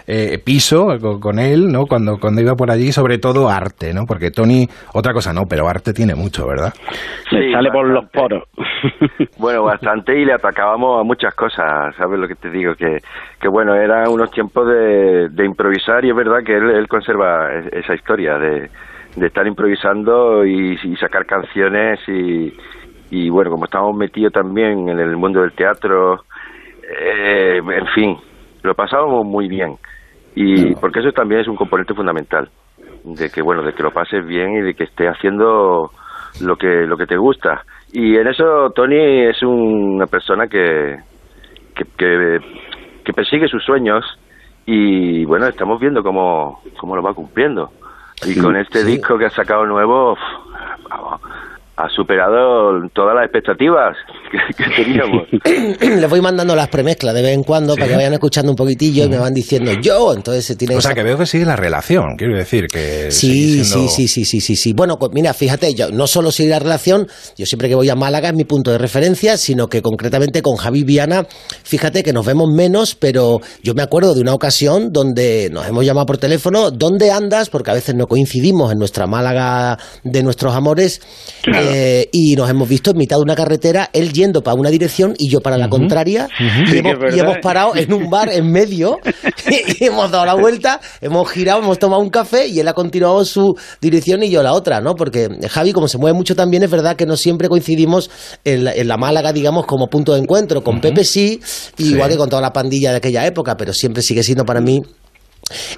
eh, 0.08 0.38
piso 0.44 0.88
con, 1.02 1.20
con 1.20 1.40
él, 1.40 1.68
¿no? 1.72 1.86
Cuando, 1.88 2.18
cuando 2.20 2.42
iba 2.42 2.56
por 2.56 2.72
allí, 2.72 2.92
sobre 2.92 3.18
todo 3.18 3.50
arte, 3.50 3.94
¿no? 3.94 4.06
Porque 4.06 4.32
Tony, 4.32 4.68
otra 4.94 5.14
cosa 5.14 5.34
no, 5.34 5.46
pero 5.46 5.68
arte 5.68 5.94
tiene 5.94 6.16
mucho, 6.16 6.41
¿verdad? 6.48 6.74
Sí, 7.30 7.52
sale 7.52 7.72
por 7.72 7.88
los 7.88 8.10
poros. 8.10 8.44
Bueno, 9.38 9.64
bastante 9.64 10.20
y 10.20 10.26
le 10.26 10.34
atacábamos 10.34 11.00
a 11.00 11.04
muchas 11.04 11.34
cosas, 11.36 11.96
¿sabes 11.96 12.20
lo 12.20 12.28
que 12.28 12.36
te 12.36 12.50
digo? 12.50 12.74
Que, 12.76 12.98
que 13.40 13.48
bueno, 13.48 13.76
eran 13.76 14.08
unos 14.10 14.32
tiempos 14.32 14.68
de, 14.68 15.30
de 15.30 15.46
improvisar 15.46 16.04
y 16.06 16.10
es 16.10 16.16
verdad 16.16 16.40
que 16.46 16.56
él, 16.56 16.70
él 16.72 16.88
conserva 16.88 17.50
esa 17.72 17.94
historia 17.94 18.38
de, 18.38 18.70
de 19.16 19.28
estar 19.28 19.46
improvisando 19.48 20.46
y, 20.46 20.78
y 20.84 20.96
sacar 20.98 21.26
canciones 21.26 22.00
y, 22.08 22.54
y 23.12 23.30
bueno, 23.30 23.52
como 23.52 23.66
estamos 23.66 23.96
metidos 23.96 24.34
también 24.34 24.90
en 24.90 25.00
el 25.00 25.16
mundo 25.18 25.42
del 25.42 25.54
teatro, 25.54 26.24
eh, 26.84 27.58
en 27.58 27.88
fin, 27.94 28.18
lo 28.64 28.74
pasábamos 28.74 29.26
muy 29.26 29.48
bien 29.48 29.76
y 30.36 30.74
porque 30.76 31.00
eso 31.00 31.12
también 31.12 31.42
es 31.42 31.48
un 31.48 31.56
componente 31.56 31.94
fundamental 31.94 32.50
de 33.04 33.30
que 33.30 33.42
bueno 33.42 33.64
de 33.64 33.74
que 33.74 33.84
lo 33.84 33.92
pases 33.92 34.26
bien 34.26 34.56
y 34.56 34.62
de 34.62 34.74
que 34.74 34.86
estés 34.86 35.10
haciendo 35.10 35.92
lo 36.40 36.56
que 36.56 36.86
lo 36.88 36.98
que 36.98 37.06
te 37.06 37.18
gusta 37.18 37.64
y 37.92 38.16
en 38.16 38.28
eso 38.28 38.70
Tony 38.74 39.26
es 39.26 39.42
una 39.44 40.06
persona 40.08 40.48
que 40.48 40.98
que, 41.76 41.86
que, 41.98 42.40
que 43.04 43.14
persigue 43.14 43.48
sus 43.48 43.64
sueños 43.64 44.06
y 44.66 45.26
bueno 45.26 45.48
estamos 45.48 45.80
viendo 45.80 46.04
cómo, 46.04 46.62
cómo 46.80 46.96
lo 46.96 47.02
va 47.02 47.14
cumpliendo 47.14 47.72
y 48.26 48.40
con 48.40 48.56
este 48.56 48.80
sí. 48.80 48.92
disco 48.92 49.18
que 49.18 49.26
ha 49.26 49.30
sacado 49.30 49.66
nuevo 49.66 50.16
vamos, 50.90 51.22
ha 51.84 51.90
superado 51.96 52.88
todas 52.94 53.16
las 53.16 53.24
expectativas 53.26 53.96
que, 54.32 54.64
que 54.64 54.84
teníamos. 54.84 55.28
Les 56.02 56.10
voy 56.10 56.22
mandando 56.22 56.56
las 56.56 56.68
premezclas 56.68 57.14
de 57.16 57.22
vez 57.22 57.34
en 57.34 57.44
cuando 57.44 57.76
para 57.76 57.88
que 57.88 57.96
vayan 57.96 58.14
escuchando 58.14 58.52
un 58.52 58.56
poquitillo 58.56 59.06
y 59.06 59.10
me 59.10 59.18
van 59.18 59.34
diciendo 59.34 59.72
yo, 59.82 60.14
entonces 60.14 60.46
se 60.46 60.56
tiene 60.56 60.76
O 60.76 60.82
sea, 60.82 60.92
esa- 60.92 60.96
que 60.96 61.04
veo 61.04 61.18
que 61.18 61.26
sigue 61.26 61.46
la 61.46 61.56
relación, 61.56 62.16
quiero 62.18 62.36
decir, 62.38 62.68
que 62.68 63.10
Sí, 63.12 63.64
siendo- 63.64 63.88
sí, 63.90 64.08
sí, 64.08 64.08
sí, 64.08 64.26
sí, 64.26 64.42
sí, 64.42 64.56
sí. 64.56 64.74
Bueno, 64.74 64.98
pues 64.98 65.12
mira, 65.14 65.34
fíjate, 65.34 65.74
yo 65.74 65.90
no 65.92 66.08
solo 66.08 66.32
sigue 66.32 66.50
la 66.50 66.60
relación, 66.60 67.08
yo 67.38 67.46
siempre 67.46 67.68
que 67.70 67.76
voy 67.76 67.90
a 67.90 67.96
Málaga 67.96 68.30
es 68.30 68.36
mi 68.36 68.44
punto 68.44 68.72
de 68.72 68.78
referencia, 68.78 69.38
sino 69.38 69.68
que 69.68 69.82
concretamente 69.82 70.42
con 70.42 70.56
Javi 70.58 70.84
Viana, 70.84 71.26
fíjate 71.64 72.04
que 72.04 72.14
nos 72.14 72.26
vemos 72.26 72.48
menos, 72.56 72.96
pero 72.96 73.40
yo 73.64 73.74
me 73.74 73.82
acuerdo 73.82 74.14
de 74.14 74.22
una 74.22 74.34
ocasión 74.34 74.92
donde 74.92 75.50
nos 75.52 75.68
hemos 75.68 75.86
llamado 75.86 76.06
por 76.06 76.18
teléfono, 76.18 76.70
¿dónde 76.72 77.12
andas? 77.12 77.50
Porque 77.50 77.72
a 77.72 77.74
veces 77.74 77.96
no 77.96 78.08
coincidimos 78.08 78.72
en 78.72 78.78
nuestra 78.78 79.08
Málaga 79.08 79.78
de 80.04 80.24
nuestros 80.24 80.54
amores, 80.56 81.02
eh, 81.48 81.71
y 82.12 82.36
nos 82.36 82.50
hemos 82.50 82.68
visto 82.68 82.92
en 82.92 82.98
mitad 82.98 83.18
de 83.18 83.24
una 83.24 83.36
carretera, 83.36 83.90
él 83.94 84.14
yendo 84.14 84.42
para 84.42 84.56
una 84.56 84.70
dirección 84.70 85.14
y 85.18 85.30
yo 85.30 85.42
para 85.42 85.58
la 85.58 85.70
contraria, 85.70 86.28
y, 86.40 86.72
Sí, 86.72 86.78
hemos, 86.78 87.16
y 87.16 87.42
parado 87.42 87.76
en 87.76 87.94
un 87.94 88.10
bar 88.10 88.30
en 88.32 88.52
medio 88.52 89.00
y 89.80 89.86
hemos 89.86 90.12
dado 90.12 90.26
la 90.26 90.36
vuelta, 90.36 90.80
hemos 91.02 91.30
girado, 91.30 91.62
hemos 91.62 91.80
tomado 91.80 92.02
un 92.02 92.10
café 92.10 92.48
y 92.48 92.60
él 92.60 92.68
ha 92.68 92.74
continuado 92.74 93.24
su 93.26 93.56
dirección 93.82 94.24
y 94.24 94.30
yo 94.30 94.44
la 94.44 94.54
otra, 94.54 94.82
¿no? 94.82 94.96
Porque 94.96 95.30
Javi, 95.50 95.74
como 95.74 95.88
se 95.88 95.98
mueve 95.98 96.18
mucho 96.18 96.36
también, 96.36 96.64
es 96.64 96.70
verdad 96.70 96.96
que 96.96 97.06
no 97.06 97.18
siempre 97.18 97.50
coincidimos 97.50 98.10
en 98.44 98.64
la, 98.64 98.74
en 98.74 98.88
la 98.88 98.98
Málaga, 98.98 99.34
digamos, 99.34 99.66
como 99.66 99.88
punto 99.88 100.14
de 100.14 100.20
encuentro. 100.20 100.64
Con 100.64 100.80
Pepe 100.82 101.04
sí, 101.04 101.40
igual 101.78 102.12
que 102.12 102.18
con 102.18 102.30
toda 102.30 102.42
la 102.42 102.54
pandilla 102.54 102.92
de 102.92 102.98
aquella 102.98 103.26
época, 103.26 103.58
pero 103.58 103.74
siempre 103.74 104.02
sigue 104.02 104.24
siendo 104.24 104.46
para 104.46 104.62
mí 104.62 104.82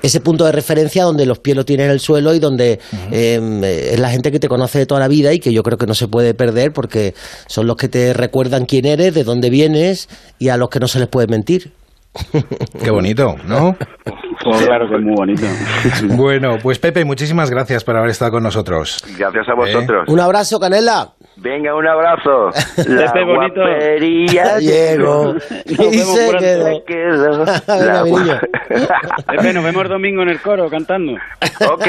ese 0.01 0.19
punto 0.21 0.45
de 0.45 0.51
referencia 0.51 1.03
donde 1.03 1.25
los 1.25 1.39
pies 1.39 1.55
lo 1.57 1.65
tienen 1.65 1.87
en 1.87 1.91
el 1.91 1.99
suelo 1.99 2.33
y 2.33 2.39
donde 2.39 2.79
em, 3.11 3.63
es 3.63 3.99
la 3.99 4.09
gente 4.09 4.31
que 4.31 4.39
te 4.39 4.47
conoce 4.47 4.79
de 4.79 4.85
toda 4.85 4.99
la 4.99 5.07
vida 5.07 5.33
y 5.33 5.39
que 5.39 5.53
yo 5.53 5.63
creo 5.63 5.77
que 5.77 5.85
no 5.85 5.93
se 5.93 6.07
puede 6.07 6.33
perder 6.33 6.73
porque 6.73 7.13
son 7.47 7.67
los 7.67 7.75
que 7.77 7.87
te 7.87 8.13
recuerdan 8.13 8.65
quién 8.65 8.85
eres, 8.85 9.13
de 9.13 9.23
dónde 9.23 9.49
vienes 9.49 10.09
y 10.39 10.49
a 10.49 10.57
los 10.57 10.69
que 10.69 10.79
no 10.79 10.87
se 10.87 10.99
les 10.99 11.07
puede 11.07 11.27
mentir. 11.27 11.71
Qué 12.83 12.91
bonito, 12.91 13.35
¿no? 13.47 13.75
Pues 14.43 14.65
claro 14.65 14.87
que 14.87 14.95
es 14.95 15.01
muy 15.01 15.15
bonito. 15.15 15.45
Bueno, 16.15 16.57
pues 16.61 16.77
Pepe, 16.79 17.05
muchísimas 17.05 17.49
gracias 17.49 17.83
por 17.83 17.95
haber 17.95 18.09
estado 18.09 18.31
con 18.31 18.43
nosotros. 18.43 19.03
Gracias 19.17 19.47
a 19.49 19.55
vosotros. 19.55 20.07
Un 20.07 20.19
abrazo, 20.19 20.59
Canela. 20.59 21.13
Venga, 21.35 21.75
un 21.75 21.87
abrazo. 21.87 22.49
La 22.87 23.11
guapería 23.25 24.59
Llego. 24.59 25.33
Nos 25.33 25.43
Y 25.65 25.75
vemos 25.75 26.15
se 26.15 26.29
pronto. 26.29 26.83
quedó. 26.85 27.45
La. 27.67 28.39
Pepe, 29.27 29.53
nos 29.53 29.63
vemos 29.63 29.89
domingo 29.89 30.21
en 30.23 30.29
el 30.29 30.41
coro 30.41 30.69
cantando. 30.69 31.13
ok. 31.13 31.87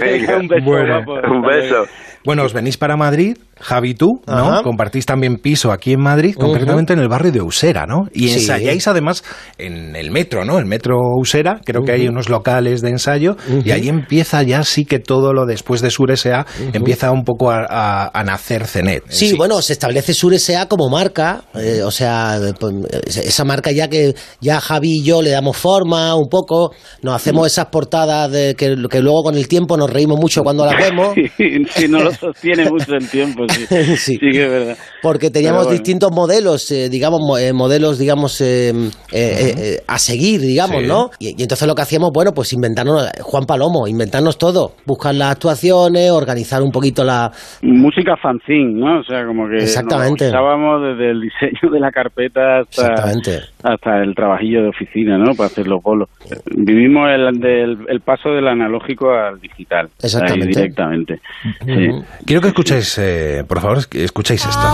Venga. 0.00 0.36
un 0.38 0.48
beso, 0.48 0.64
Bueno. 0.64 1.02
guapo. 1.04 1.28
Un 1.34 1.42
beso. 1.42 1.84
Bueno, 2.24 2.42
os 2.42 2.52
venís 2.52 2.76
para 2.76 2.96
Madrid, 2.96 3.38
Javi, 3.60 3.94
tú, 3.94 4.20
¿no? 4.26 4.34
Ajá. 4.34 4.62
Compartís 4.62 5.06
también 5.06 5.36
piso 5.36 5.70
aquí 5.72 5.92
en 5.92 6.00
Madrid, 6.02 6.34
concretamente 6.38 6.92
en 6.92 6.98
el 6.98 7.08
barrio 7.08 7.30
de 7.32 7.40
Usera, 7.40 7.86
¿no? 7.86 8.08
Y 8.12 8.28
Sí. 8.28 8.40
ensayáis 8.40 8.86
además 8.88 9.24
en 9.56 9.94
el 9.96 10.10
metro, 10.10 10.44
¿no? 10.44 10.58
El 10.58 10.66
metro 10.66 10.96
Usera, 11.16 11.60
creo 11.64 11.82
que 11.82 11.92
hay 11.92 12.08
unos 12.08 12.28
locales 12.28 12.82
de 12.82 12.90
ensayo 12.90 13.36
y 13.64 13.70
ahí 13.70 13.88
empieza 13.88 14.42
ya 14.42 14.62
sí 14.64 14.84
que 14.84 14.98
todo 14.98 15.32
lo 15.32 15.46
después 15.46 15.80
de 15.80 15.90
Sur 15.90 16.10
S.A. 16.10 16.44
empieza 16.72 17.12
un 17.12 17.22
poco 17.24 17.50
a, 17.50 17.64
a- 17.68 18.10
a 18.12 18.24
nacer 18.28 18.66
Cenet. 18.66 19.04
Sí, 19.08 19.34
bueno, 19.36 19.60
se 19.62 19.72
establece 19.72 20.12
Sur 20.14 20.34
S.A. 20.34 20.66
como 20.68 20.88
marca, 20.90 21.42
eh, 21.54 21.82
o 21.82 21.90
sea, 21.90 22.38
pues, 22.60 22.74
eh, 22.90 23.22
esa 23.26 23.44
marca 23.44 23.70
ya 23.72 23.88
que 23.88 24.14
ya 24.40 24.60
Javi 24.60 24.98
y 24.98 25.02
yo 25.04 25.22
le 25.22 25.30
damos 25.30 25.56
forma 25.56 26.14
un 26.14 26.28
poco, 26.28 26.72
nos 27.02 27.14
hacemos 27.14 27.46
esas 27.46 27.66
portadas 27.66 28.30
de 28.30 28.54
que, 28.54 28.76
que 28.90 29.00
luego 29.00 29.22
con 29.22 29.36
el 29.36 29.48
tiempo 29.48 29.76
nos 29.76 29.90
reímos 29.90 30.18
mucho 30.20 30.42
cuando 30.42 30.64
las 30.66 30.76
vemos. 30.76 31.14
si 31.74 31.88
no 31.88 32.00
lo 32.02 32.12
sostiene 32.14 32.64
mucho 32.70 32.94
el 32.94 33.08
tiempo, 33.08 33.44
sí. 33.48 33.66
Sí. 33.68 33.96
sí. 33.96 34.18
que 34.18 34.44
es 34.44 34.50
verdad. 34.50 34.76
Porque 35.02 35.30
teníamos 35.30 35.64
bueno. 35.64 35.78
distintos 35.78 36.10
modelos, 36.12 36.70
eh, 36.70 36.88
digamos, 36.88 37.20
mo- 37.20 37.38
eh, 37.38 37.52
modelos, 37.52 37.98
digamos, 37.98 38.40
eh, 38.40 38.70
eh, 38.70 38.74
eh, 39.12 39.54
eh, 39.56 39.82
a 39.86 39.98
seguir, 39.98 40.40
digamos, 40.40 40.82
Sí. 40.82 40.86
¿no? 40.86 41.10
Y, 41.18 41.28
y 41.38 41.42
entonces 41.42 41.66
lo 41.66 41.74
que 41.74 41.82
hacíamos, 41.82 42.10
bueno, 42.12 42.32
pues 42.32 42.52
inventarnos, 42.52 43.08
Juan 43.22 43.44
Palomo, 43.46 43.86
inventarnos 43.88 44.36
todo, 44.38 44.72
buscar 44.84 45.14
las 45.14 45.32
actuaciones, 45.32 46.10
organizar 46.10 46.62
un 46.62 46.70
poquito 46.70 47.04
la... 47.04 47.30
Música 47.62 48.14
fanzine, 48.18 48.72
¿no? 48.80 49.00
O 49.00 49.04
sea, 49.04 49.24
como 49.26 49.48
que 49.48 49.56
Exactamente. 49.56 50.24
nos 50.24 50.32
usábamos 50.34 50.82
desde 50.82 51.10
el 51.10 51.20
diseño 51.22 51.72
de 51.72 51.80
la 51.80 51.90
carpeta 51.90 52.58
hasta, 52.60 52.82
Exactamente. 52.88 53.40
hasta 53.62 54.02
el 54.02 54.14
trabajillo 54.14 54.62
de 54.62 54.68
oficina, 54.68 55.16
¿no? 55.18 55.34
Para 55.34 55.46
hacer 55.46 55.66
los 55.66 55.82
bolos. 55.82 56.08
Vivimos 56.54 57.08
el, 57.10 57.40
del- 57.40 57.78
el 57.88 58.00
paso 58.00 58.30
del 58.30 58.46
analógico 58.48 59.10
al 59.12 59.40
digital. 59.40 59.88
Exactamente. 60.02 60.46
Ahí 60.46 60.54
directamente. 60.54 61.20
Sí. 61.64 61.88
Quiero 62.26 62.42
que 62.42 62.48
escuchéis, 62.48 62.98
eh, 62.98 63.44
por 63.48 63.60
favor, 63.60 63.86
que 63.88 64.04
escuchéis 64.04 64.44
esto. 64.46 64.68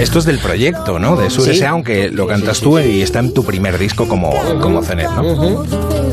Esto 0.00 0.18
es 0.20 0.24
del 0.24 0.38
proyecto, 0.38 0.98
¿no? 0.98 1.16
De 1.16 1.28
Sur 1.30 1.44
Sí. 1.44 1.62
Aunque 1.64 2.10
lo 2.10 2.26
cantas 2.26 2.60
tú 2.60 2.78
y 2.78 3.02
está 3.02 3.18
en 3.20 3.34
tu 3.34 3.44
primer 3.44 3.76
disco 3.78 4.06
como, 4.08 4.30
como 4.60 4.82
Cenet, 4.82 5.10
¿no? 5.10 5.22
Verán. 5.22 6.07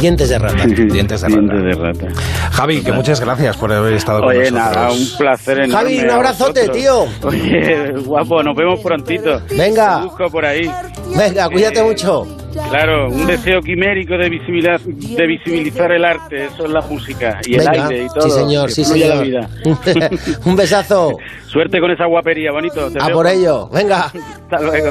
Dientes 0.00 0.28
de 0.28 0.38
rata. 0.38 0.64
Dientes 0.66 0.78
de 0.88 0.92
Dientes 0.92 1.22
rata. 1.22 1.62
de 1.62 1.72
rata. 1.74 2.06
Javi, 2.52 2.80
que 2.82 2.92
muchas 2.92 3.20
gracias 3.20 3.56
por 3.56 3.72
haber 3.72 3.94
estado 3.94 4.20
con 4.20 4.28
Oye, 4.30 4.50
nosotros. 4.50 4.76
nada, 4.76 4.92
un 4.92 5.08
placer 5.18 5.58
enorme. 5.58 5.74
Javi, 5.74 5.98
un 6.04 6.10
abrazote, 6.10 6.68
tío. 6.68 7.06
Oye, 7.22 7.92
guapo, 8.04 8.42
nos 8.42 8.56
vemos 8.56 8.80
prontito. 8.80 9.40
Venga. 9.56 9.98
Te 10.00 10.04
busco 10.06 10.30
por 10.30 10.44
ahí. 10.44 10.70
Venga, 11.16 11.48
cuídate 11.48 11.82
mucho. 11.82 12.26
Claro, 12.70 13.08
un 13.08 13.26
deseo 13.26 13.60
quimérico 13.60 14.14
de 14.16 14.28
visibilizar, 14.30 14.80
de 14.80 15.26
visibilizar 15.26 15.92
el 15.92 16.04
arte, 16.04 16.46
eso 16.46 16.64
es 16.64 16.70
la 16.70 16.80
música 16.80 17.40
y 17.46 17.54
el 17.54 17.68
aire 17.68 18.04
y 18.04 18.08
todo. 18.08 18.22
Sí, 18.22 18.30
señor, 18.30 18.70
sí, 18.70 18.84
señor. 18.84 19.16
la 19.16 19.22
vida. 19.22 19.48
un 20.44 20.56
besazo. 20.56 21.16
Suerte 21.46 21.78
con 21.80 21.90
esa 21.90 22.06
guapería, 22.06 22.50
bonito. 22.52 22.90
Te 22.90 23.00
A 23.00 23.06
veo 23.06 23.16
por 23.16 23.26
ello. 23.26 23.68
Venga. 23.68 24.06
Hasta 24.50 24.60
luego. 24.60 24.90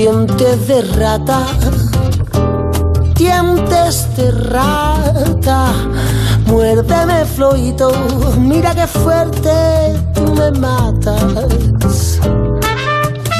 Dientes 0.00 0.68
de 0.68 0.82
rata. 0.94 1.44
Dientes 3.16 4.06
de 4.16 4.30
rata. 4.30 5.72
Muérdeme, 6.46 7.24
Floito. 7.24 7.90
Mira 8.38 8.76
qué 8.76 8.86
fuerte 8.86 9.50
tú 10.14 10.36
me 10.36 10.52
matas. 10.52 12.20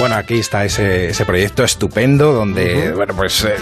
Bueno, 0.01 0.17
aquí 0.17 0.41
está 0.41 0.65
ese, 0.65 1.11
ese 1.11 1.25
proyecto 1.25 1.63
estupendo 1.63 2.33
donde, 2.33 2.93
bueno, 2.93 3.15
pues 3.15 3.45
eh, 3.45 3.55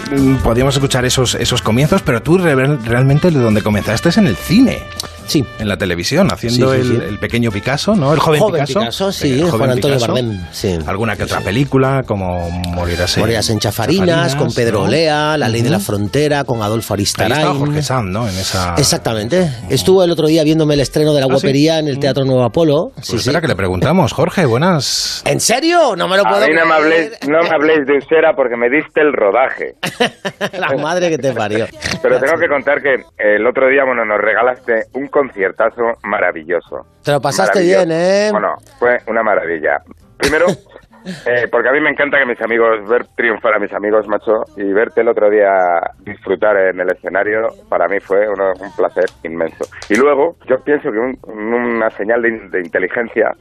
podíamos 0.43 0.73
escuchar 0.73 1.05
esos, 1.05 1.35
esos 1.35 1.61
comienzos, 1.61 2.01
pero 2.01 2.23
tú 2.23 2.39
re- 2.39 2.77
realmente 2.77 3.29
de 3.29 3.37
donde 3.39 3.61
comenzaste 3.61 4.09
es 4.09 4.17
en 4.17 4.25
el 4.25 4.35
cine, 4.35 4.79
Sí. 5.27 5.45
en 5.59 5.67
la 5.67 5.77
televisión, 5.77 6.31
haciendo 6.31 6.73
Sí, 6.73 6.81
sí, 6.81 6.87
el, 6.93 6.99
sí. 7.01 7.05
el 7.09 7.19
pequeño 7.19 7.51
Picasso, 7.51 7.95
¿no? 7.95 8.13
El 8.13 8.19
joven, 8.19 8.39
Joven 8.41 8.61
Picasso. 8.65 8.79
Picasso, 8.79 9.11
sí, 9.11 9.33
El 9.33 9.41
joven 9.45 9.57
Juan 9.57 9.69
Antonio 9.71 9.97
Picasso. 9.97 10.13
Bardem, 10.13 10.45
sí. 10.51 10.79
Alguna 10.87 11.13
que 11.15 11.23
Sí, 11.23 11.23
otra 11.25 11.39
sí. 11.39 11.45
película, 11.45 12.03
como 12.07 12.49
Morirás 12.49 13.17
en, 13.17 13.21
Morirás 13.21 13.49
en 13.49 13.59
Chafarinas, 13.59 14.35
con 14.35 14.53
Pedro 14.53 14.79
¿no? 14.79 14.85
Olea, 14.85 15.37
La 15.37 15.47
Ley 15.49 15.61
de 15.61 15.69
la. 15.69 15.79
Frontera, 15.79 16.43
con 16.43 16.61
Adolfo 16.61 16.93
Ahí 16.95 17.03
estaba 17.03 17.25
Aristarain. 17.27 17.59
Jorge 17.59 17.81
Sanz, 17.83 18.09
¿no? 18.09 18.27
En 18.27 18.35
esa... 18.35 18.75
Exactamente. 18.77 19.49
Estuvo 19.69 20.03
el 20.03 20.11
otro 20.11 20.27
día 20.27 20.43
viéndome 20.43 20.73
el 20.73 20.79
estreno 20.79 21.13
de 21.13 21.19
La 21.19 21.25
¿Ah, 21.25 21.29
sí? 21.29 21.33
Guapería 21.33 21.79
en 21.79 21.87
el 21.87 21.99
Teatro 21.99 22.25
Nuevo 22.25 22.43
Apolo. 22.43 22.91
Pues 22.95 23.05
Sí, 23.05 23.11
sí. 23.13 23.17
espera 23.17 23.41
que 23.41 23.47
le 23.47 23.55
preguntamos. 23.55 24.13
Jorge, 24.13 24.45
buenas... 24.45 25.21
¿En 25.25 25.39
serio? 25.39 25.95
No 25.95 26.07
me 26.07 26.17
lo 26.17 26.23
puedo 26.23 26.43
A 26.43 26.47
mí 26.47 26.53
no 26.53 26.65
me, 26.65 26.73
habléis, 26.73 27.11
no 27.27 27.41
me 27.43 27.49
habléis 27.49 27.85
de 27.85 27.97
Usera 27.97 28.33
porque 28.35 28.55
me 28.57 28.69
diste 28.69 29.01
el 29.01 29.13
rodaje. 29.13 29.75
La 30.59 30.75
madre 30.81 31.09
que 31.09 31.17
te 31.17 31.33
parió. 31.33 31.67
Pero 32.01 32.19
tengo 32.19 32.37
que 32.39 32.47
contar 32.47 32.81
que 32.81 32.95
el 33.17 33.45
otro 33.45 33.67
día, 33.69 33.83
bueno, 33.85 34.03
nos 34.05 34.19
regalaste 34.19 34.85
un 34.93 35.07
conciertazo 35.21 35.93
maravilloso. 36.03 36.85
Te 37.03 37.11
lo 37.11 37.21
pasaste 37.21 37.61
bien, 37.61 37.91
¿eh? 37.91 38.29
Bueno, 38.31 38.55
fue 38.79 38.97
una 39.07 39.23
maravilla. 39.23 39.77
Primero, 40.17 40.45
eh, 41.25 41.47
porque 41.51 41.69
a 41.69 41.71
mí 41.71 41.79
me 41.79 41.89
encanta 41.89 42.17
que 42.19 42.25
mis 42.25 42.41
amigos, 42.41 42.87
ver 42.87 43.05
triunfar 43.15 43.55
a 43.55 43.59
mis 43.59 43.73
amigos, 43.73 44.07
macho, 44.07 44.43
y 44.55 44.63
verte 44.73 45.01
el 45.01 45.07
otro 45.09 45.29
día 45.29 45.51
disfrutar 45.99 46.57
en 46.57 46.79
el 46.79 46.91
escenario, 46.91 47.47
para 47.69 47.87
mí 47.87 47.99
fue 47.99 48.27
uno- 48.29 48.53
un 48.59 48.71
placer 48.75 49.05
inmenso. 49.23 49.65
Y 49.89 49.95
luego, 49.95 50.35
yo 50.47 50.59
pienso 50.63 50.91
que 50.91 50.97
un- 50.99 51.19
una 51.27 51.89
señal 51.91 52.21
de, 52.21 52.31
de 52.49 52.59
inteligencia 52.61 53.31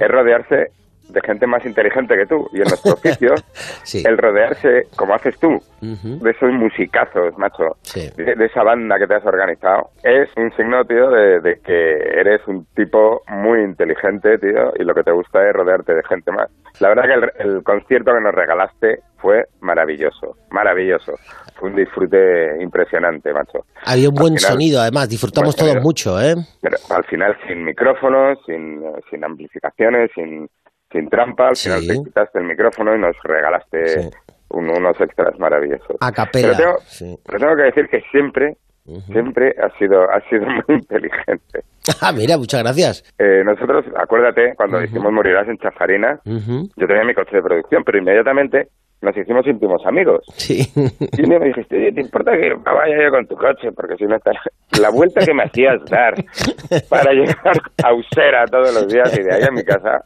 es 0.00 0.08
rodearse 0.08 0.68
de 1.08 1.20
gente 1.20 1.46
más 1.46 1.64
inteligente 1.64 2.16
que 2.16 2.26
tú. 2.26 2.46
Y 2.52 2.58
en 2.58 2.64
nuestro 2.68 2.92
oficio, 2.94 3.34
Sí. 3.82 4.02
el 4.06 4.16
rodearse, 4.18 4.84
como 4.96 5.14
haces 5.14 5.38
tú, 5.38 5.58
de 5.80 6.30
esos 6.30 6.50
musicazos, 6.52 7.36
macho, 7.38 7.76
Sí. 7.82 8.08
de, 8.16 8.34
de 8.34 8.46
esa 8.46 8.62
banda 8.62 8.98
que 8.98 9.06
te 9.06 9.14
has 9.14 9.24
organizado, 9.26 9.90
es 10.02 10.28
un 10.36 10.50
signo, 10.56 10.84
tío, 10.84 11.10
de, 11.10 11.40
de 11.40 11.60
que 11.60 11.92
eres 12.20 12.40
un 12.46 12.66
tipo 12.74 13.22
muy 13.28 13.60
inteligente, 13.60 14.38
tío, 14.38 14.72
y 14.78 14.84
lo 14.84 14.94
que 14.94 15.02
te 15.02 15.12
gusta 15.12 15.46
es 15.46 15.52
rodearte 15.54 15.94
de 15.94 16.02
gente 16.08 16.32
más. 16.32 16.48
La 16.80 16.88
verdad 16.88 17.04
que 17.04 17.42
el, 17.42 17.54
el 17.56 17.62
concierto 17.62 18.12
que 18.12 18.20
nos 18.20 18.34
regalaste 18.34 18.98
fue 19.18 19.44
maravilloso, 19.60 20.36
maravilloso. 20.50 21.12
Fue 21.54 21.70
un 21.70 21.76
disfrute 21.76 22.60
impresionante, 22.60 23.32
macho. 23.32 23.60
Había 23.86 24.08
un 24.08 24.14
buen 24.14 24.36
final- 24.36 24.52
sonido, 24.52 24.80
además. 24.80 25.08
Disfrutamos 25.08 25.54
todos 25.54 25.76
mucho, 25.82 26.20
¿eh? 26.20 26.34
Pero 26.60 26.76
al 26.90 27.04
final 27.04 27.36
sin 27.46 27.64
micrófonos, 27.64 28.38
sin, 28.44 28.82
sin 29.10 29.24
amplificaciones, 29.24 30.10
sin, 30.14 30.48
sin 30.94 31.08
trampa, 31.10 31.48
al 31.48 31.56
Sí. 31.56 31.68
final 31.68 31.86
te 31.98 32.04
quitaste 32.04 32.38
el 32.38 32.44
micrófono 32.46 32.94
y 32.94 32.98
nos 33.00 33.16
regalaste 33.24 33.86
Sí. 33.88 34.10
un- 34.50 34.70
unos 34.70 34.98
extras 35.00 35.38
maravillosos. 35.38 35.96
A 36.00 36.12
capela. 36.12 36.52
Pero 36.56 36.56
tengo, 36.56 36.78
sí. 36.86 37.18
pero 37.26 37.38
tengo 37.40 37.56
que 37.56 37.62
decir 37.64 37.88
que 37.88 38.00
siempre, 38.12 38.56
siempre 39.06 39.54
ha 39.62 39.70
sido, 39.78 40.08
ha 40.10 40.20
sido 40.28 40.46
muy 40.68 40.76
inteligente. 40.76 41.64
Ah, 42.00 42.12
mira, 42.12 42.38
muchas 42.38 42.62
gracias. 42.62 43.04
Eh, 43.18 43.42
nosotros, 43.44 43.84
acuérdate, 43.96 44.54
cuando 44.56 44.82
hicimos 44.82 45.12
Morirás 45.12 45.48
en 45.48 45.58
Chafarinas, 45.58 46.20
Ujú. 46.24 46.68
yo 46.76 46.86
tenía 46.86 47.04
mi 47.04 47.14
coche 47.14 47.36
de 47.36 47.42
producción, 47.42 47.82
pero 47.84 47.98
inmediatamente 47.98 48.68
nos 49.04 49.16
hicimos 49.16 49.46
íntimos 49.46 49.80
amigos. 49.86 50.24
Sí. 50.36 50.60
Y 50.74 51.22
un 51.22 51.28
día 51.30 51.38
me 51.38 51.48
dijiste, 51.48 51.76
oye, 51.76 51.92
¿te 51.92 52.00
importa 52.00 52.32
que 52.32 52.54
vaya 52.54 52.96
yo 53.04 53.10
con 53.10 53.26
tu 53.26 53.36
coche? 53.36 53.70
Porque 53.74 53.96
si 53.96 54.04
no 54.04 54.16
está... 54.16 54.32
La 54.80 54.90
vuelta 54.90 55.24
que 55.24 55.32
me 55.32 55.44
hacías 55.44 55.78
dar 55.88 56.14
para 56.88 57.12
llegar 57.12 57.56
a 57.84 57.94
Usera 57.94 58.44
todos 58.50 58.74
los 58.74 58.88
días 58.88 59.16
y 59.16 59.22
de 59.22 59.34
ahí 59.34 59.42
a 59.42 59.52
mi 59.52 59.62
casa, 59.62 60.00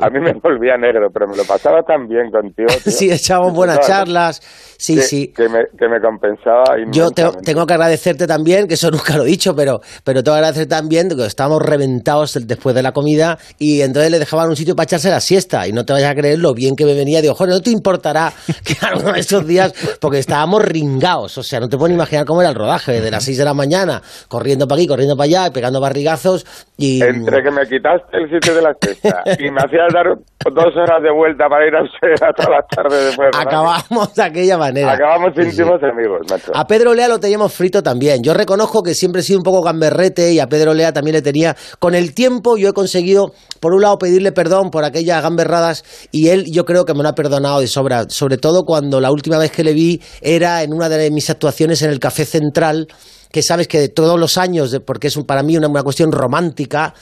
a 0.00 0.10
mí 0.10 0.18
me 0.20 0.32
volvía 0.32 0.76
negro, 0.76 1.08
pero 1.12 1.28
me 1.28 1.36
lo 1.36 1.44
pasaba 1.44 1.82
tan 1.82 2.08
bien 2.08 2.30
contigo. 2.30 2.68
tío. 2.82 2.92
Sí, 2.92 3.10
echábamos 3.12 3.54
buenas 3.54 3.86
charlas. 3.86 4.40
Sí, 4.76 4.96
que, 4.96 5.02
sí. 5.02 5.32
Que 5.36 5.48
me, 5.48 5.64
que 5.78 5.88
me 5.88 6.00
compensaba 6.00 6.64
Yo 6.90 7.10
tengo, 7.10 7.30
inmensamente. 7.30 7.42
tengo 7.44 7.66
que 7.66 7.74
agradecerte 7.74 8.26
también, 8.26 8.66
que 8.66 8.74
eso 8.74 8.90
nunca 8.92 9.16
lo 9.16 9.24
he 9.24 9.26
dicho, 9.26 9.54
pero, 9.54 9.80
pero 10.04 10.22
tengo 10.22 10.34
que 10.34 10.38
agradecerte 10.38 10.74
también 10.74 11.08
que 11.08 11.26
estábamos 11.26 11.62
reventados 11.62 12.38
después 12.46 12.74
de 12.74 12.82
la 12.82 12.92
comida 12.92 13.38
y 13.58 13.82
entonces 13.82 14.10
le 14.10 14.18
dejaban 14.18 14.48
un 14.48 14.56
sitio 14.56 14.74
para 14.74 14.84
echarse 14.84 15.10
la 15.10 15.20
siesta 15.20 15.66
y 15.68 15.72
no 15.72 15.84
te 15.84 15.92
vayas 15.92 16.10
a 16.10 16.14
creer 16.14 16.38
lo 16.38 16.54
bien 16.54 16.74
que 16.76 16.84
me 16.84 16.94
venía. 16.94 17.20
Digo, 17.20 17.34
joder, 17.34 17.54
no 17.54 17.60
te 17.60 17.70
importará 17.70 18.32
que 18.64 18.74
alguno 18.84 19.12
de 19.12 19.20
esos 19.20 19.46
días, 19.46 19.72
porque 20.00 20.18
estábamos 20.18 20.62
ringados, 20.62 21.38
o 21.38 21.42
sea, 21.42 21.60
no 21.60 21.68
te 21.68 21.76
puedes 21.76 21.94
imaginar 21.94 22.24
cómo 22.26 22.40
era 22.40 22.50
el 22.50 22.56
rodaje, 22.56 23.00
de 23.00 23.10
las 23.10 23.24
6 23.24 23.38
de 23.38 23.44
la 23.44 23.54
mañana, 23.54 24.02
corriendo 24.28 24.66
para 24.66 24.80
aquí, 24.80 24.88
corriendo 24.88 25.16
para 25.16 25.26
allá, 25.26 25.52
pegando 25.52 25.80
barrigazos 25.80 26.44
y... 26.76 27.02
Entre 27.02 27.42
que 27.42 27.50
me 27.50 27.66
quitaste 27.66 28.16
el 28.16 28.30
sitio 28.30 28.54
de 28.54 28.62
la 28.62 28.74
cesta 28.80 29.22
y 29.38 29.50
me 29.50 29.60
hacías 29.60 29.92
dar 29.92 30.06
dos 30.52 30.76
horas 30.76 31.02
de 31.02 31.12
vuelta 31.12 31.46
para 31.48 31.66
ir 31.66 31.74
a 31.74 32.32
todas 32.32 32.50
las 32.50 32.66
tardes 32.68 33.06
después. 33.06 33.30
de 33.32 33.38
Acabamos 33.38 34.14
de 34.14 34.22
aquella 34.22 34.58
manera. 34.58 34.92
Acabamos 34.92 35.28
Sí, 35.34 35.42
sí. 35.42 35.62
íntimos 35.62 35.82
amigos, 35.82 36.20
macho. 36.30 36.52
A 36.54 36.66
Pedro 36.66 36.94
Lea 36.94 37.08
lo 37.08 37.20
teníamos 37.20 37.52
frito 37.52 37.82
también. 37.82 38.22
Yo 38.22 38.34
reconozco 38.34 38.82
que 38.82 38.94
siempre 38.94 39.20
he 39.20 39.24
sido 39.24 39.38
un 39.38 39.44
poco 39.44 39.62
gamberrete 39.62 40.32
y 40.32 40.40
a 40.40 40.46
Pedro 40.46 40.74
Lea 40.74 40.92
también 40.92 41.14
le 41.14 41.22
tenía. 41.22 41.56
Con 41.78 41.94
el 41.94 42.14
tiempo 42.14 42.56
yo 42.56 42.68
he 42.68 42.72
conseguido, 42.72 43.32
por 43.60 43.72
un 43.72 43.82
lado, 43.82 43.98
pedirle 43.98 44.32
perdón 44.32 44.70
por 44.70 44.84
aquellas 44.84 45.22
gamberradas 45.22 46.08
y 46.12 46.28
él 46.28 46.44
yo 46.50 46.64
creo 46.64 46.84
que 46.84 46.94
me 46.94 47.02
lo 47.02 47.08
ha 47.08 47.14
perdonado 47.14 47.60
de 47.60 47.66
sobra. 47.66 48.08
Sobre 48.08 48.27
todo 48.36 48.64
cuando 48.64 49.00
la 49.00 49.10
última 49.10 49.38
vez 49.38 49.50
que 49.50 49.64
le 49.64 49.72
vi 49.72 50.00
era 50.20 50.62
en 50.62 50.74
una 50.74 50.88
de 50.90 51.10
mis 51.10 51.30
actuaciones 51.30 51.80
en 51.82 51.90
el 51.90 51.98
Café 51.98 52.24
Central 52.26 52.86
que 53.32 53.42
sabes 53.42 53.68
que 53.68 53.78
de 53.78 53.88
todos 53.88 54.18
los 54.18 54.38
años, 54.38 54.78
porque 54.86 55.08
es 55.08 55.16
un- 55.16 55.24
para 55.24 55.42
mí 55.42 55.56
una, 55.56 55.68
una 55.68 55.82
cuestión 55.82 56.10
romántica, 56.12 56.94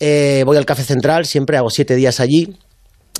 eh, 0.00 0.42
voy 0.46 0.56
al 0.56 0.64
Café 0.64 0.82
Central, 0.82 1.24
siempre 1.26 1.56
hago 1.58 1.68
siete 1.68 1.94
días 1.94 2.20
allí, 2.20 2.56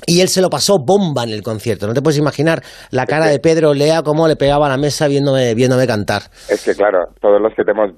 y 0.07 0.21
él 0.21 0.27
se 0.29 0.41
lo 0.41 0.49
pasó 0.49 0.77
bomba 0.83 1.23
en 1.23 1.29
el 1.29 1.41
concierto. 1.43 1.85
No 1.87 1.93
te 1.93 2.01
puedes 2.01 2.17
imaginar 2.19 2.61
la 2.91 3.05
cara 3.05 3.27
de 3.27 3.39
Pedro 3.39 3.73
Lea 3.73 4.01
cómo 4.03 4.27
le 4.27 4.35
pegaba 4.35 4.65
a 4.65 4.69
la 4.69 4.77
mesa 4.77 5.07
viéndome, 5.07 5.53
viéndome 5.53 5.85
cantar. 5.87 6.23
Es 6.49 6.63
que 6.65 6.73
claro, 6.73 7.05
todos 7.21 7.39
los 7.39 7.53
que 7.55 7.63
te 7.63 7.71
hemos 7.71 7.91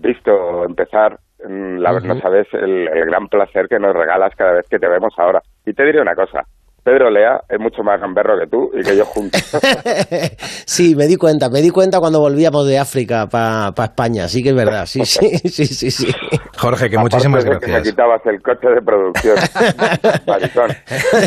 visto 0.00 0.30
empezar, 0.68 1.18
mm, 1.44 1.78
la, 1.78 1.92
no 2.00 2.20
sabes 2.20 2.46
el, 2.52 2.88
el 2.88 3.04
gran 3.06 3.26
placer 3.28 3.66
que 3.68 3.78
nos 3.80 3.92
regalas 3.92 4.32
cada 4.36 4.52
vez 4.52 4.66
que 4.70 4.78
te 4.78 4.88
vemos 4.88 5.12
ahora. 5.18 5.40
Y 5.66 5.72
te 5.74 5.84
diré 5.84 6.00
una 6.00 6.14
cosa, 6.14 6.42
Pedro 6.84 7.10
Lea 7.10 7.40
es 7.48 7.60
mucho 7.60 7.82
más 7.84 8.00
gamberro 8.00 8.34
que 8.40 8.46
tú 8.48 8.70
y 8.76 8.82
que 8.82 8.96
yo 8.96 9.04
juntos. 9.04 9.40
sí, 10.66 10.96
me 10.96 11.06
di 11.06 11.14
cuenta, 11.16 11.48
me 11.48 11.60
di 11.60 11.70
cuenta 11.70 12.00
cuando 12.00 12.18
volvíamos 12.18 12.66
de 12.66 12.78
África 12.78 13.28
para 13.28 13.72
España, 13.84 14.26
sí 14.26 14.42
que 14.42 14.48
es 14.48 14.54
verdad, 14.56 14.86
sí, 14.86 15.04
sí, 15.04 15.28
sí, 15.48 15.66
sí, 15.66 15.90
sí. 15.92 16.12
Jorge, 16.58 16.90
que 16.90 16.96
Aparte 16.96 17.16
muchísimas 17.16 17.44
de 17.44 17.50
que 17.50 17.66
me 17.66 17.72
gracias. 17.72 17.92
quitabas 17.94 18.20
el 18.26 18.42
coche 18.42 18.68
de 18.68 18.82
producción. 18.82 19.36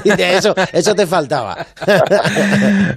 Eso, 0.20 0.54
eso 0.74 0.94
te 0.96 1.08
faltaba. 1.08 1.56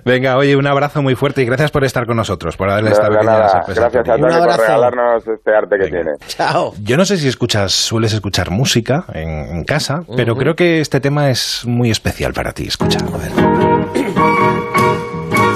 Venga, 0.04 0.36
oye, 0.36 0.56
un 0.56 0.66
abrazo 0.66 1.02
muy 1.02 1.14
fuerte 1.14 1.42
y 1.42 1.46
gracias 1.46 1.70
por 1.70 1.84
estar 1.84 2.06
con 2.06 2.16
nosotros, 2.16 2.56
por 2.56 2.68
darle 2.68 2.90
No, 2.90 2.96
esta 2.96 3.08
pequeña 3.08 3.48
sorpresa. 3.48 3.80
Gracias 3.82 4.08
a 4.08 4.14
Un 4.14 4.20
Tony 4.20 4.34
por 4.46 4.58
regalarnos 4.58 5.26
este 5.28 5.50
arte 5.54 5.76
que 5.78 5.84
Venga. 5.84 5.96
tiene. 5.96 6.10
Chao. 6.26 6.72
Yo 6.82 6.96
no 6.96 7.04
sé 7.04 7.16
si 7.18 7.28
escuchas, 7.28 7.72
sueles 7.72 8.12
escuchar 8.12 8.50
música 8.50 9.04
en, 9.14 9.28
en 9.56 9.64
casa, 9.64 10.00
pero 10.16 10.34
creo 10.34 10.54
que 10.54 10.80
este 10.80 11.00
tema 11.00 11.30
es 11.30 11.64
muy 11.66 11.90
especial 11.90 12.32
para 12.32 12.47
ti. 12.52 12.66
Escucha. 12.66 12.98
A 12.98 13.16
ver. 13.18 13.32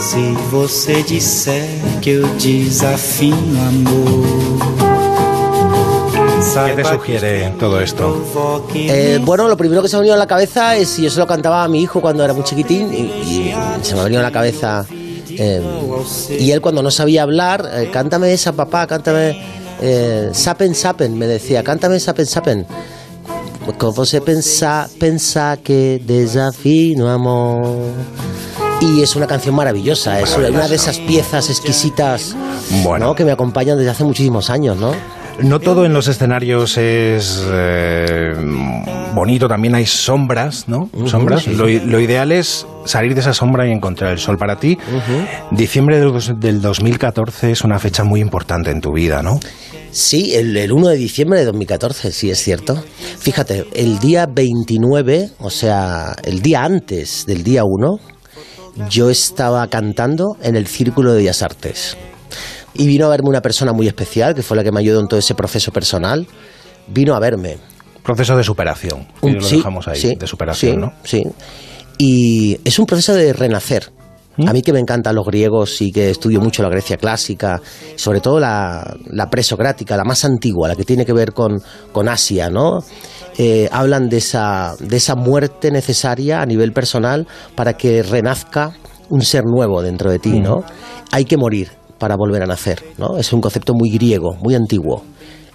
Se 0.00 0.32
você 0.50 1.02
disser 1.02 1.68
que 2.00 2.10
eu 2.10 2.26
desafio 2.36 3.34
amor. 3.68 4.26
¿Qué 6.66 6.74
te 6.74 6.84
sugiere 6.84 7.50
todo 7.58 7.80
esto? 7.80 8.04
Eh, 8.74 9.20
bueno, 9.24 9.48
lo 9.48 9.56
primero 9.56 9.80
que 9.80 9.88
se 9.88 9.94
me 9.96 9.98
ha 9.98 10.00
venido 10.00 10.14
a 10.16 10.18
la 10.18 10.26
cabeza 10.26 10.76
es 10.76 10.88
si 10.88 11.02
yo 11.02 11.10
se 11.10 11.18
lo 11.20 11.26
cantaba 11.26 11.62
a 11.62 11.68
mi 11.68 11.80
hijo 11.80 12.00
cuando 12.00 12.24
era 12.24 12.34
muy 12.34 12.42
chiquitín 12.44 12.92
y, 12.92 12.96
y 12.96 13.54
se 13.82 13.94
me 13.94 14.00
ha 14.00 14.04
venido 14.04 14.20
a 14.20 14.24
la 14.24 14.32
cabeza. 14.32 14.84
eh, 15.30 15.62
y 16.38 16.50
él 16.50 16.60
cuando 16.60 16.82
no 16.82 16.90
sabía 16.90 17.22
hablar, 17.22 17.70
eh, 17.72 17.90
cántame 17.92 18.32
esa 18.32 18.52
papá, 18.52 18.86
cántame 18.86 19.40
eh, 19.80 20.30
Sapen 20.32 20.74
Sapen, 20.74 21.16
me 21.16 21.26
decía, 21.26 21.62
cántame 21.62 21.98
Sapen 22.00 22.26
Sapen. 22.26 22.66
Como 23.78 24.04
se 24.04 24.20
pensa, 24.20 24.88
pensa 24.98 25.56
que 25.62 26.00
desafino 26.04 27.08
amor. 27.10 27.76
Y 28.80 29.00
es 29.02 29.14
una 29.14 29.26
canción 29.28 29.54
maravillosa, 29.54 30.20
es 30.20 30.36
una 30.36 30.66
de 30.68 30.74
esas 30.74 30.98
piezas 30.98 31.48
exquisitas 31.50 32.34
Bueno. 32.82 33.06
¿no? 33.06 33.14
que 33.14 33.24
me 33.24 33.30
acompañan 33.30 33.78
desde 33.78 33.90
hace 33.90 34.02
muchísimos 34.04 34.50
años, 34.50 34.76
¿no? 34.76 34.92
No 35.40 35.60
todo 35.60 35.86
en 35.86 35.92
los 35.94 36.08
escenarios 36.08 36.76
es 36.76 37.42
eh, 37.50 38.34
bonito, 39.14 39.48
también 39.48 39.74
hay 39.74 39.86
sombras, 39.86 40.68
¿no? 40.68 40.90
Sombras. 41.06 41.46
Lo, 41.46 41.68
i- 41.68 41.80
lo 41.80 42.00
ideal 42.00 42.32
es 42.32 42.66
salir 42.84 43.14
de 43.14 43.20
esa 43.20 43.32
sombra 43.32 43.66
y 43.66 43.70
encontrar 43.72 44.10
el 44.12 44.18
sol 44.18 44.36
para 44.36 44.56
ti. 44.56 44.76
Diciembre 45.50 45.98
del, 46.00 46.12
del 46.38 46.60
2014 46.60 47.52
es 47.52 47.62
una 47.62 47.78
fecha 47.78 48.04
muy 48.04 48.20
importante 48.20 48.70
en 48.70 48.80
tu 48.80 48.92
vida, 48.92 49.22
¿no? 49.22 49.40
Sí, 49.92 50.34
el, 50.34 50.56
el 50.56 50.72
1 50.72 50.88
de 50.88 50.96
diciembre 50.96 51.38
de 51.40 51.44
2014, 51.46 52.12
sí 52.12 52.30
es 52.30 52.38
cierto. 52.42 52.82
Fíjate, 53.18 53.66
el 53.74 53.98
día 53.98 54.26
29, 54.26 55.30
o 55.38 55.50
sea, 55.50 56.16
el 56.24 56.40
día 56.40 56.64
antes 56.64 57.26
del 57.26 57.44
día 57.44 57.62
1, 57.64 57.98
yo 58.88 59.10
estaba 59.10 59.66
cantando 59.68 60.36
en 60.42 60.56
el 60.56 60.66
Círculo 60.66 61.12
de 61.12 61.18
Bellas 61.18 61.42
Artes. 61.42 61.96
Y 62.74 62.86
vino 62.86 63.04
a 63.04 63.10
verme 63.10 63.28
una 63.28 63.42
persona 63.42 63.74
muy 63.74 63.86
especial, 63.86 64.34
que 64.34 64.42
fue 64.42 64.56
la 64.56 64.64
que 64.64 64.72
me 64.72 64.80
ayudó 64.80 64.98
en 65.00 65.08
todo 65.08 65.20
ese 65.20 65.34
proceso 65.34 65.70
personal. 65.72 66.26
Vino 66.88 67.14
a 67.14 67.20
verme. 67.20 67.58
Proceso 68.02 68.34
de 68.34 68.44
superación. 68.44 69.06
Un- 69.20 69.34
lo 69.34 69.42
sí, 69.42 69.56
dejamos 69.58 69.86
ahí, 69.88 70.00
sí, 70.00 70.14
de 70.18 70.26
superación, 70.26 70.72
sí, 70.72 70.78
¿no? 70.78 70.92
Sí. 71.04 71.22
Y 71.98 72.58
es 72.64 72.78
un 72.78 72.86
proceso 72.86 73.12
de 73.14 73.34
renacer. 73.34 73.90
¿Mm? 74.42 74.48
A 74.48 74.52
mí 74.52 74.62
que 74.62 74.72
me 74.72 74.80
encantan 74.80 75.14
los 75.14 75.26
griegos 75.26 75.80
y 75.80 75.92
que 75.92 76.10
estudio 76.10 76.40
mucho 76.40 76.62
la 76.62 76.68
Grecia 76.68 76.96
clásica, 76.96 77.60
sobre 77.96 78.20
todo 78.20 78.40
la, 78.40 78.96
la 79.10 79.28
presocrática, 79.28 79.96
la 79.96 80.04
más 80.04 80.24
antigua, 80.24 80.68
la 80.68 80.76
que 80.76 80.84
tiene 80.84 81.04
que 81.04 81.12
ver 81.12 81.32
con, 81.32 81.60
con 81.92 82.08
Asia, 82.08 82.50
¿no? 82.50 82.80
Eh, 83.38 83.68
hablan 83.72 84.08
de 84.08 84.18
esa, 84.18 84.74
de 84.78 84.96
esa 84.96 85.14
muerte 85.14 85.70
necesaria 85.70 86.42
a 86.42 86.46
nivel 86.46 86.72
personal 86.72 87.26
para 87.54 87.74
que 87.74 88.02
renazca 88.02 88.72
un 89.08 89.22
ser 89.22 89.44
nuevo 89.44 89.82
dentro 89.82 90.10
de 90.10 90.18
ti, 90.18 90.40
¿no? 90.40 90.64
Hay 91.10 91.24
que 91.24 91.36
morir 91.36 91.70
para 91.98 92.16
volver 92.16 92.42
a 92.42 92.46
nacer, 92.46 92.82
¿no? 92.98 93.16
Es 93.16 93.32
un 93.32 93.40
concepto 93.40 93.74
muy 93.74 93.90
griego, 93.90 94.34
muy 94.42 94.54
antiguo. 94.54 95.02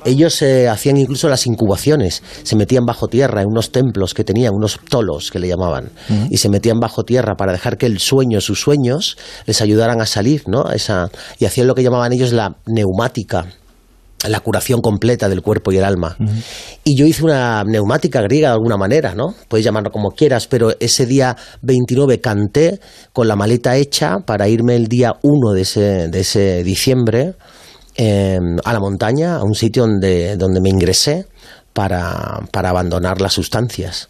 Ellos 0.06 0.42
eh, 0.42 0.70
hacían 0.70 0.98
incluso 0.98 1.28
las 1.28 1.46
incubaciones, 1.48 2.24
se 2.44 2.56
metían 2.56 2.86
bajo 2.86 3.08
tierra 3.08 3.42
en 3.42 3.48
unos 3.48 3.72
templos 3.72 4.14
que 4.14 4.24
tenían, 4.24 4.54
unos 4.54 4.80
tolos 4.90 5.32
que 5.32 5.40
le 5.40 5.48
llamaban, 5.48 5.92
y 6.30 6.38
se 6.38 6.50
metían 6.50 6.80
bajo 6.80 7.04
tierra 7.04 7.36
para 7.36 7.52
dejar 7.52 7.78
que 7.78 7.88
el 7.88 8.00
sueño, 8.00 8.40
sus 8.40 8.62
sueños, 8.62 9.18
les 9.46 9.62
ayudaran 9.62 10.00
a 10.02 10.06
salir, 10.06 10.44
¿no? 10.48 10.72
Esa, 10.72 11.10
y 11.40 11.46
hacían 11.46 11.68
lo 11.68 11.76
que 11.76 11.84
llamaban 11.84 12.14
ellos 12.14 12.32
la 12.32 12.56
neumática, 12.66 13.48
la 14.28 14.40
curación 14.40 14.82
completa 14.82 15.30
del 15.30 15.42
cuerpo 15.42 15.72
y 15.72 15.78
el 15.78 15.84
alma. 15.84 16.18
Y 16.84 16.96
yo 16.96 17.06
hice 17.06 17.24
una 17.24 17.64
neumática 17.64 18.22
griega 18.22 18.50
de 18.50 18.56
alguna 18.56 18.78
manera, 18.78 19.14
¿no? 19.14 19.36
Puedes 19.48 19.66
llamarlo 19.66 19.92
como 19.92 20.12
quieras, 20.12 20.48
pero 20.48 20.74
ese 20.80 21.06
día 21.06 21.36
29 21.62 22.20
canté 22.22 22.80
con 23.14 23.28
la 23.28 23.36
maleta 23.36 23.76
hecha 23.76 24.20
para 24.26 24.48
irme 24.48 24.76
el 24.76 24.88
día 24.88 25.14
1 25.22 25.54
de 25.54 25.62
ese, 25.62 26.08
de 26.08 26.20
ese 26.20 26.64
diciembre 26.64 27.34
eh, 27.98 28.40
a 28.64 28.74
la 28.74 28.80
montaña, 28.80 29.38
a 29.38 29.44
un 29.44 29.56
sitio 29.56 29.84
donde, 29.84 30.38
donde 30.38 30.62
me 30.62 30.70
ingresé 30.70 31.26
para, 31.74 32.40
para 32.52 32.70
abandonar 32.70 33.22
las 33.22 33.34
sustancias. 33.34 34.10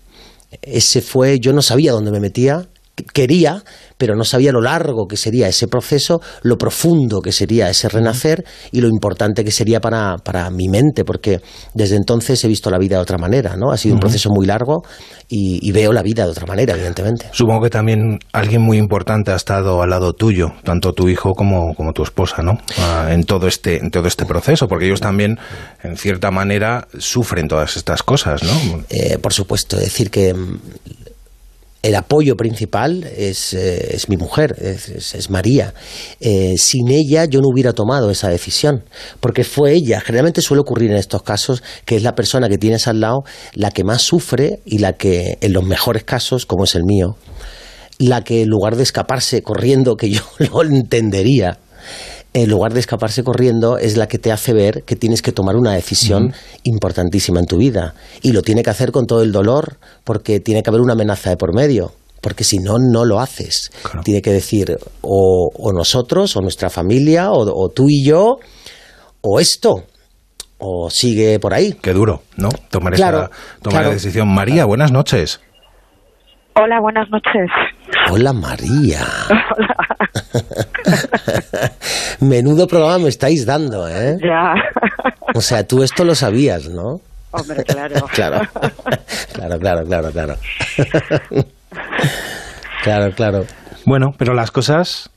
Ese 0.61 1.01
fue, 1.01 1.39
yo 1.39 1.53
no 1.53 1.61
sabía 1.61 1.91
dónde 1.91 2.11
me 2.11 2.19
metía, 2.19 2.67
quería, 3.13 3.63
pero 3.97 4.15
no 4.15 4.23
sabía 4.23 4.51
lo 4.51 4.61
largo 4.61 5.07
que 5.07 5.17
sería 5.17 5.47
ese 5.47 5.67
proceso, 5.67 6.19
lo 6.43 6.57
profundo 6.57 7.21
que 7.21 7.31
sería 7.31 7.69
ese 7.69 7.89
renacer 7.89 8.43
y 8.71 8.81
lo 8.81 8.87
importante 8.87 9.43
que 9.43 9.51
sería 9.51 9.79
para, 9.79 10.17
para 10.17 10.49
mi 10.49 10.67
mente, 10.67 11.03
porque 11.03 11.41
desde 11.73 11.95
entonces 11.95 12.43
he 12.43 12.47
visto 12.47 12.69
la 12.69 12.77
vida 12.77 12.97
de 12.97 13.01
otra 13.01 13.17
manera, 13.17 13.55
¿no? 13.55 13.71
Ha 13.71 13.77
sido 13.77 13.95
un 13.95 13.99
proceso 13.99 14.29
muy 14.31 14.45
largo 14.45 14.83
y, 15.29 15.59
y 15.67 15.71
veo 15.71 15.93
la 15.93 16.01
vida 16.01 16.25
de 16.25 16.31
otra 16.31 16.45
manera, 16.45 16.73
evidentemente. 16.73 17.27
Supongo 17.31 17.61
que 17.61 17.69
también 17.69 18.19
alguien 18.33 18.61
muy 18.61 18.77
importante 18.77 19.31
ha 19.31 19.35
estado 19.35 19.81
al 19.81 19.89
lado 19.89 20.13
tuyo, 20.13 20.53
tanto 20.63 20.93
tu 20.93 21.09
hijo 21.09 21.33
como, 21.33 21.73
como 21.75 21.93
tu 21.93 22.03
esposa, 22.03 22.41
¿no? 22.41 22.57
Ah, 22.79 23.09
en 23.11 23.23
todo 23.23 23.47
este 23.47 23.77
en 23.77 23.91
todo 23.91 24.07
este 24.07 24.25
proceso, 24.25 24.67
porque 24.67 24.85
ellos 24.85 25.01
también, 25.01 25.37
en 25.83 25.97
cierta 25.97 26.31
manera, 26.31 26.87
sufren 26.97 27.47
todas 27.47 27.77
estas 27.77 28.03
cosas, 28.03 28.43
¿no? 28.43 28.83
Eh, 28.89 29.17
por 29.19 29.33
supuesto, 29.33 29.77
es 29.77 29.83
decir 29.83 30.09
que 30.09 30.33
mm, 30.33 30.59
el 31.87 31.95
apoyo 31.95 32.35
principal 32.35 33.05
es, 33.15 33.53
eh, 33.53 33.95
es 33.95 34.09
mi 34.09 34.17
mujer, 34.17 34.55
es, 34.59 34.89
es- 35.15 35.29
María. 35.29 35.73
Eh, 36.19 36.55
sin 36.57 36.89
ella 36.91 37.23
yo 37.23 37.39
no 37.39 37.47
hubiera 37.47 37.71
tomado 37.71 38.11
esa 38.11 38.27
decisión, 38.27 38.83
porque 39.21 39.45
fue 39.45 39.71
ella, 39.71 40.01
generalmente 40.01 40.41
suele 40.41 40.59
ocurrir 40.61 40.91
en 40.91 40.97
estos 40.97 41.23
casos, 41.23 41.63
que 41.85 41.95
es 41.95 42.03
la 42.03 42.13
persona 42.13 42.49
que 42.49 42.57
tienes 42.57 42.87
al 42.89 42.99
lado 42.99 43.19
la 43.53 43.71
que 43.71 43.85
más 43.85 44.01
sufre 44.01 44.59
y 44.65 44.79
la 44.79 44.93
que, 44.93 45.37
en 45.39 45.53
los 45.53 45.63
mejores 45.63 46.03
casos, 46.03 46.45
como 46.45 46.65
es 46.65 46.75
el 46.75 46.83
mío, 46.83 47.15
la 47.99 48.21
que 48.21 48.41
en 48.41 48.49
lugar 48.49 48.75
de 48.75 48.83
escaparse 48.83 49.41
corriendo, 49.41 49.95
que 49.95 50.09
yo 50.09 50.21
lo 50.39 50.63
entendería, 50.63 51.57
en 52.33 52.49
lugar 52.49 52.73
de 52.73 52.79
escaparse 52.79 53.23
corriendo, 53.23 53.77
es 53.77 53.97
la 53.97 54.07
que 54.07 54.19
te 54.19 54.31
hace 54.31 54.53
ver 54.53 54.83
que 54.83 54.95
tienes 54.95 55.21
que 55.21 55.31
tomar 55.31 55.55
una 55.55 55.73
decisión 55.73 56.33
importantísima 56.63 57.39
en 57.39 57.45
tu 57.47 57.57
vida. 57.57 57.93
Y 58.21 58.31
lo 58.31 58.41
tiene 58.41 58.61
que 58.63 58.69
hacer 58.69 58.91
con 58.91 59.05
todo 59.07 59.23
el 59.23 59.31
dolor, 59.31 59.77
porque 60.03 60.39
tiene 60.39 60.61
que 60.61 60.69
haber 60.69 60.81
una 60.81 60.93
amenaza 60.93 61.29
de 61.31 61.37
por 61.37 61.53
medio. 61.55 61.93
porque 62.21 62.43
si 62.43 62.57
no, 62.57 62.77
no 62.79 63.05
lo 63.05 63.19
haces. 63.19 63.71
Tiene 64.03 64.21
que 64.21 64.31
decir 64.31 64.77
o, 65.01 65.49
o 65.53 65.71
nosotros, 65.71 66.35
o 66.35 66.41
nuestra 66.41 66.69
familia, 66.69 67.31
o, 67.31 67.39
o 67.45 67.69
tú 67.69 67.85
y 67.89 68.03
yo, 68.05 68.37
o 69.21 69.39
esto, 69.39 69.83
o 70.57 70.89
sigue 70.89 71.39
por 71.39 71.53
ahí. 71.53 71.73
Qué 71.81 71.93
duro, 71.93 72.21
¿no? 72.35 72.49
Tomar, 72.69 72.93
Claro, 72.93 73.17
esa, 73.19 73.29
tomar 73.61 73.71
claro. 73.79 73.87
la 73.89 73.93
decisión. 73.93 74.27
María, 74.33 74.65
buenas 74.65 74.91
noches. 74.91 75.39
Hola, 76.55 76.79
buenas 76.81 77.07
noches. 77.11 77.49
Hola 78.11 78.33
María. 78.33 79.05
Menudo 82.19 82.67
programa 82.67 82.99
me 82.99 83.09
estáis 83.09 83.45
dando, 83.45 83.87
¿eh? 83.87 84.17
Ya. 84.21 84.53
O 85.35 85.41
sea, 85.41 85.65
tú 85.67 85.83
esto 85.83 86.03
lo 86.03 86.15
sabías, 86.15 86.67
¿no? 86.69 86.99
Hombre, 87.31 87.63
claro. 87.63 87.95
Claro, 88.13 89.59
claro, 89.59 89.59
claro, 89.59 89.83
claro, 89.85 90.11
claro. 90.11 90.35
Claro, 92.83 93.11
claro. 93.15 93.45
Bueno, 93.85 94.07
pero 94.17 94.33
las 94.33 94.49
cosas 94.49 95.11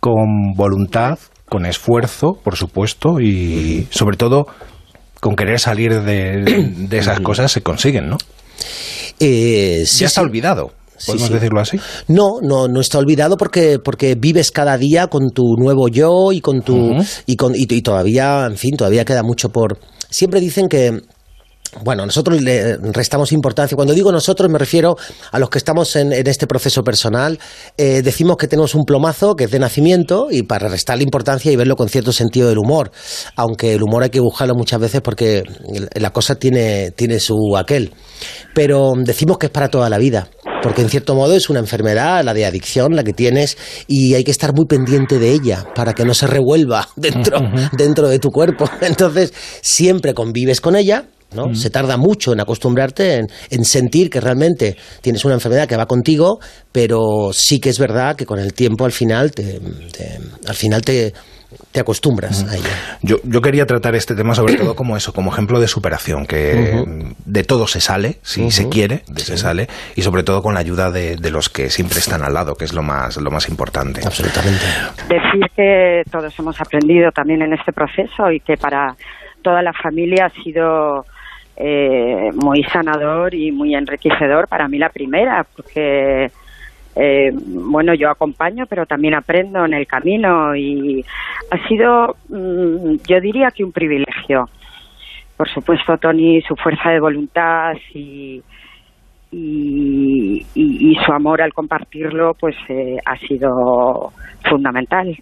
con 0.00 0.54
voluntad, 0.56 1.18
con 1.48 1.64
esfuerzo, 1.64 2.40
por 2.42 2.56
supuesto, 2.56 3.20
y 3.20 3.86
sobre 3.90 4.16
todo 4.16 4.46
con 5.20 5.36
querer 5.36 5.60
salir 5.60 6.02
de, 6.02 6.42
de 6.76 6.98
esas 6.98 7.20
cosas 7.20 7.52
se 7.52 7.62
consiguen, 7.62 8.08
¿no? 8.08 8.16
Eh, 9.20 9.84
sí, 9.86 10.00
ya 10.00 10.06
está 10.06 10.20
sí. 10.20 10.26
olvidado, 10.26 10.72
Sí, 10.72 10.81
podemos 11.06 11.28
sí. 11.28 11.34
decirlo 11.34 11.60
así. 11.60 11.78
No, 12.08 12.40
no, 12.42 12.68
no 12.68 12.80
está 12.80 12.98
olvidado 12.98 13.36
porque, 13.36 13.78
porque 13.78 14.14
vives 14.14 14.50
cada 14.50 14.76
día 14.78 15.06
con 15.06 15.30
tu 15.30 15.56
nuevo 15.56 15.88
yo 15.88 16.32
y 16.32 16.40
con 16.40 16.62
tu 16.62 16.92
y 17.26 17.36
con 17.36 17.54
y, 17.54 17.66
y 17.68 17.82
todavía, 17.82 18.46
en 18.46 18.56
fin, 18.56 18.76
todavía 18.76 19.04
queda 19.04 19.22
mucho 19.22 19.50
por. 19.50 19.78
Siempre 20.10 20.40
dicen 20.40 20.68
que 20.68 21.00
bueno, 21.80 22.04
nosotros 22.04 22.42
le 22.42 22.76
restamos 22.76 23.32
importancia. 23.32 23.74
Cuando 23.74 23.94
digo 23.94 24.12
nosotros 24.12 24.50
me 24.50 24.58
refiero 24.58 24.96
a 25.30 25.38
los 25.38 25.48
que 25.48 25.56
estamos 25.56 25.96
en, 25.96 26.12
en 26.12 26.26
este 26.26 26.46
proceso 26.46 26.82
personal. 26.82 27.38
Eh, 27.78 28.02
decimos 28.02 28.36
que 28.36 28.46
tenemos 28.46 28.74
un 28.74 28.84
plomazo 28.84 29.34
que 29.34 29.44
es 29.44 29.50
de 29.50 29.58
nacimiento 29.58 30.28
y 30.30 30.42
para 30.42 30.68
restarle 30.68 31.02
importancia 31.02 31.50
y 31.50 31.56
verlo 31.56 31.76
con 31.76 31.88
cierto 31.88 32.12
sentido 32.12 32.48
del 32.48 32.58
humor. 32.58 32.92
Aunque 33.36 33.74
el 33.74 33.82
humor 33.82 34.02
hay 34.02 34.10
que 34.10 34.20
buscarlo 34.20 34.54
muchas 34.54 34.80
veces 34.80 35.00
porque 35.00 35.44
la 35.94 36.10
cosa 36.10 36.34
tiene, 36.34 36.90
tiene 36.90 37.18
su 37.20 37.56
aquel. 37.56 37.94
Pero 38.54 38.92
decimos 38.94 39.38
que 39.38 39.46
es 39.46 39.52
para 39.52 39.68
toda 39.68 39.88
la 39.88 39.96
vida. 39.96 40.28
Porque 40.62 40.82
en 40.82 40.88
cierto 40.88 41.14
modo 41.14 41.34
es 41.34 41.50
una 41.50 41.58
enfermedad, 41.60 42.22
la 42.24 42.32
de 42.34 42.46
adicción, 42.46 42.94
la 42.94 43.02
que 43.04 43.12
tienes, 43.12 43.56
y 43.88 44.14
hay 44.14 44.24
que 44.24 44.30
estar 44.30 44.54
muy 44.54 44.66
pendiente 44.66 45.18
de 45.18 45.32
ella 45.32 45.66
para 45.74 45.92
que 45.92 46.04
no 46.04 46.14
se 46.14 46.26
revuelva 46.26 46.88
dentro, 46.96 47.40
dentro 47.76 48.08
de 48.08 48.18
tu 48.18 48.30
cuerpo. 48.30 48.70
Entonces, 48.80 49.32
siempre 49.60 50.14
convives 50.14 50.60
con 50.60 50.76
ella, 50.76 51.06
¿no? 51.34 51.54
Se 51.54 51.70
tarda 51.70 51.96
mucho 51.96 52.32
en 52.34 52.40
acostumbrarte, 52.40 53.14
en, 53.14 53.26
en 53.50 53.64
sentir 53.64 54.10
que 54.10 54.20
realmente 54.20 54.76
tienes 55.00 55.24
una 55.24 55.34
enfermedad 55.34 55.66
que 55.66 55.76
va 55.76 55.86
contigo, 55.86 56.38
pero 56.70 57.30
sí 57.32 57.58
que 57.58 57.70
es 57.70 57.78
verdad 57.78 58.16
que 58.16 58.26
con 58.26 58.38
el 58.38 58.52
tiempo 58.52 58.84
al 58.84 58.92
final 58.92 59.32
te, 59.32 59.58
te- 59.96 60.18
al 60.46 60.54
final 60.54 60.82
te, 60.82 61.14
te 61.72 61.80
acostumbras 61.80 62.44
a 62.44 62.56
ella. 62.56 62.98
Yo, 63.02 63.16
yo 63.24 63.40
quería 63.40 63.66
tratar 63.66 63.94
este 63.94 64.14
tema 64.14 64.34
sobre 64.34 64.54
todo 64.54 64.74
como 64.74 64.96
eso, 64.96 65.12
como 65.12 65.32
ejemplo 65.32 65.60
de 65.60 65.68
superación, 65.68 66.26
que 66.26 66.84
de 67.24 67.44
todo 67.44 67.66
se 67.66 67.80
sale, 67.80 68.18
si 68.22 68.50
se 68.50 68.68
quiere, 68.68 69.02
se 69.16 69.36
sale, 69.36 69.68
y 69.94 70.02
sobre 70.02 70.22
todo 70.22 70.42
con 70.42 70.54
la 70.54 70.60
ayuda 70.60 70.90
de, 70.90 71.16
de 71.16 71.30
los 71.30 71.48
que 71.48 71.70
siempre 71.70 71.98
están 71.98 72.22
al 72.22 72.34
lado, 72.34 72.54
que 72.54 72.64
es 72.64 72.72
lo 72.72 72.82
más, 72.82 73.16
lo 73.16 73.30
más 73.30 73.48
importante. 73.48 74.00
Absolutamente. 74.04 74.64
Decir 75.08 75.46
que 75.56 76.02
todos 76.10 76.38
hemos 76.38 76.60
aprendido 76.60 77.10
también 77.12 77.42
en 77.42 77.52
este 77.52 77.72
proceso 77.72 78.30
y 78.30 78.40
que 78.40 78.56
para 78.56 78.94
toda 79.42 79.62
la 79.62 79.72
familia 79.72 80.26
ha 80.26 80.42
sido 80.42 81.04
eh, 81.56 82.30
muy 82.34 82.62
sanador 82.64 83.34
y 83.34 83.52
muy 83.52 83.74
enriquecedor. 83.74 84.48
Para 84.48 84.68
mí 84.68 84.78
la 84.78 84.88
primera, 84.88 85.44
porque 85.56 86.30
eh, 86.96 87.30
bueno, 87.32 87.94
yo 87.94 88.10
acompaño, 88.10 88.66
pero 88.68 88.86
también 88.86 89.14
aprendo 89.14 89.64
en 89.64 89.74
el 89.74 89.86
camino 89.86 90.54
y 90.56 91.04
ha 91.50 91.68
sido, 91.68 92.16
mm, 92.28 92.96
yo 93.08 93.20
diría 93.20 93.50
que 93.54 93.64
un 93.64 93.72
privilegio. 93.72 94.44
Por 95.36 95.48
supuesto, 95.48 95.96
Tony, 95.98 96.40
su 96.42 96.54
fuerza 96.56 96.90
de 96.90 97.00
voluntad 97.00 97.72
y, 97.94 98.42
y, 99.30 100.46
y- 100.54 100.90
y 100.92 100.94
su 101.04 101.12
amor 101.12 101.40
al 101.42 101.52
compartirlo, 101.54 102.34
pues 102.38 102.54
eh, 102.68 102.96
ha 103.04 103.16
sido 103.18 104.12
fundamental. 104.48 105.16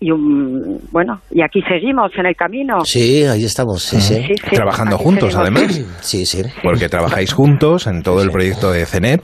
Y 0.00 0.12
un, 0.12 0.78
bueno, 0.92 1.20
y 1.32 1.42
aquí 1.42 1.60
seguimos 1.68 2.12
en 2.16 2.26
el 2.26 2.36
camino. 2.36 2.84
Sí, 2.84 3.24
ahí 3.24 3.44
estamos, 3.44 3.82
sí, 3.82 4.00
sí. 4.00 4.14
Sí, 4.14 4.34
sí, 4.48 4.54
Trabajando 4.54 4.94
aquí 4.94 5.04
juntos, 5.04 5.32
seguimos. 5.34 5.60
además. 5.62 5.80
Sí, 6.02 6.24
sí. 6.24 6.42
Porque 6.62 6.88
trabajáis 6.88 7.32
juntos 7.32 7.86
en 7.88 8.02
todo 8.04 8.22
el 8.22 8.30
proyecto 8.30 8.70
de 8.70 8.86
CENET 8.86 9.22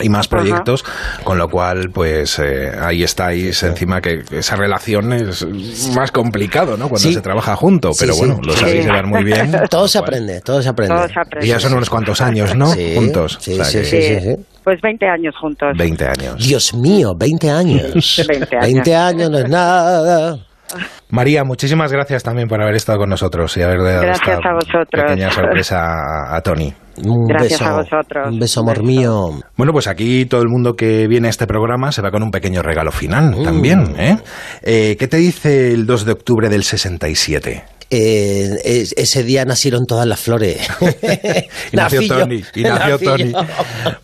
y 0.00 0.08
más 0.08 0.26
proyectos, 0.26 0.84
con 1.22 1.38
lo 1.38 1.46
cual, 1.48 1.90
pues 1.94 2.40
eh, 2.40 2.72
ahí 2.80 3.04
estáis 3.04 3.62
encima 3.62 4.00
que 4.00 4.22
esa 4.32 4.56
relación 4.56 5.12
es 5.12 5.46
más 5.94 6.10
complicado, 6.10 6.76
¿no? 6.76 6.88
Cuando 6.88 6.98
Sí. 7.08 7.14
se 7.14 7.20
trabaja 7.20 7.54
junto, 7.54 7.90
pero 7.96 8.12
Sí, 8.14 8.18
bueno, 8.18 8.36
sí. 8.42 8.48
lo 8.48 8.52
sabéis 8.54 8.80
Sí. 8.82 8.88
llevar 8.88 9.06
muy 9.06 9.22
bien. 9.22 9.52
Todo 9.70 9.86
se 9.86 9.98
aprende, 9.98 10.40
todo 10.40 10.60
se 10.62 10.68
aprende. 10.68 10.96
Todo 10.96 11.06
se 11.08 11.20
aprende. 11.20 11.46
Y 11.46 11.50
ya 11.50 11.60
son 11.60 11.74
unos 11.74 11.88
cuantos 11.88 12.20
años, 12.20 12.56
¿no? 12.56 12.66
Sí, 12.72 12.94
Juntos. 12.96 13.38
sí, 13.40 13.52
O 13.52 13.56
sea 13.56 13.64
sí, 13.66 13.78
que 13.78 13.84
sí, 13.84 14.02
sí, 14.02 14.20
sí. 14.20 14.36
Pues 14.64 14.80
20 14.82 15.06
años 15.06 15.34
juntos. 15.40 15.68
20 15.76 16.04
años. 16.06 16.36
Dios 16.46 16.74
mío, 16.74 17.12
20 17.18 17.50
años. 17.50 18.24
20 18.28 18.56
años. 18.56 18.72
20 18.74 18.96
años 18.96 19.30
no 19.30 19.38
es 19.38 19.48
nada. 19.48 20.36
María, 21.10 21.44
muchísimas 21.44 21.92
gracias 21.92 22.22
también 22.22 22.48
por 22.48 22.62
haber 22.62 22.74
estado 22.76 22.98
con 23.00 23.10
nosotros 23.10 23.54
y 23.58 23.62
haberle 23.62 23.90
dado 23.90 24.02
Gracias 24.04 24.28
esta 24.38 24.48
a 24.48 24.54
vosotros. 24.54 25.04
pequeña 25.04 25.30
sorpresa 25.30 25.76
a, 25.84 26.36
a 26.36 26.40
Tony. 26.40 26.72
Un 27.04 27.26
Gracias 27.26 27.60
beso, 27.60 27.64
a 27.70 27.76
vosotros. 27.76 28.28
Un 28.30 28.38
beso, 28.38 28.60
amor 28.60 28.78
beso. 28.78 28.86
mío. 28.86 29.28
Bueno, 29.56 29.72
pues 29.72 29.86
aquí 29.86 30.24
todo 30.24 30.40
el 30.42 30.48
mundo 30.48 30.74
que 30.74 31.06
viene 31.08 31.26
a 31.26 31.30
este 31.30 31.46
programa 31.46 31.92
se 31.92 32.00
va 32.00 32.10
con 32.10 32.22
un 32.22 32.30
pequeño 32.30 32.62
regalo 32.62 32.90
final 32.90 33.34
Mm. 33.36 33.44
también. 33.44 33.94
¿eh? 33.98 34.16
Eh, 34.62 34.96
¿Qué 34.98 35.08
te 35.08 35.18
dice 35.18 35.72
el 35.72 35.84
2 35.86 36.06
de 36.06 36.12
octubre 36.12 36.48
del 36.48 36.62
67? 36.64 37.64
Eh, 37.94 38.48
es- 38.64 38.94
ese 38.96 39.22
día 39.22 39.44
nacieron 39.44 39.84
todas 39.86 40.06
las 40.06 40.18
flores. 40.18 40.66
Y 41.72 41.76
nació. 41.76 42.00
Tony. 42.08 42.42
Y 42.54 42.62
nació 42.62 42.98
Tony. 42.98 43.32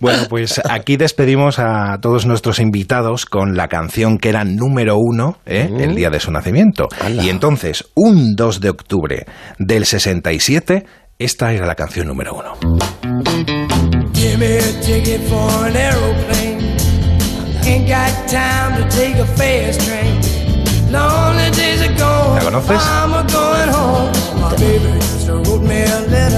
Bueno, 0.01 0.25
pues 0.29 0.61
aquí 0.69 0.97
despedimos 0.97 1.59
a 1.59 1.99
todos 2.01 2.27
nuestros 2.27 2.59
invitados 2.61 3.25
con 3.27 3.57
la 3.57 3.69
canción 3.69 4.19
que 4.19 4.29
era 4.29 4.45
número 4.45 4.97
uno 4.99 5.39
¿eh? 5.47 5.71
el 5.81 5.95
día 5.95 6.11
de 6.11 6.21
su 6.21 6.31
nacimiento. 6.31 6.89
Mm. 7.01 7.07
Ala. 7.07 7.23
Y 7.25 7.31
entonces, 7.31 7.85
un 7.95 8.35
2 8.37 8.61
de 8.61 8.69
octubre 8.71 9.27
del 9.59 9.87
67, 9.87 10.85
esta 11.19 11.53
era 11.53 11.67
la 11.67 11.75
canción 11.75 12.07
número 12.09 12.35
uno. 12.35 12.55
Give 14.15 14.37
me 14.37 14.59
a 14.59 14.81
ticket 14.81 15.21
for 15.29 15.65
an 15.67 15.77
aeroplane. 15.77 16.77
Ain't 17.65 17.89
got 17.89 18.13
time 18.29 18.77
to 18.83 18.89
take 18.97 19.19
a 19.21 19.27
fast 19.37 19.81
train. 19.87 20.21
¿La 22.35 22.41
conoces? 22.45 22.81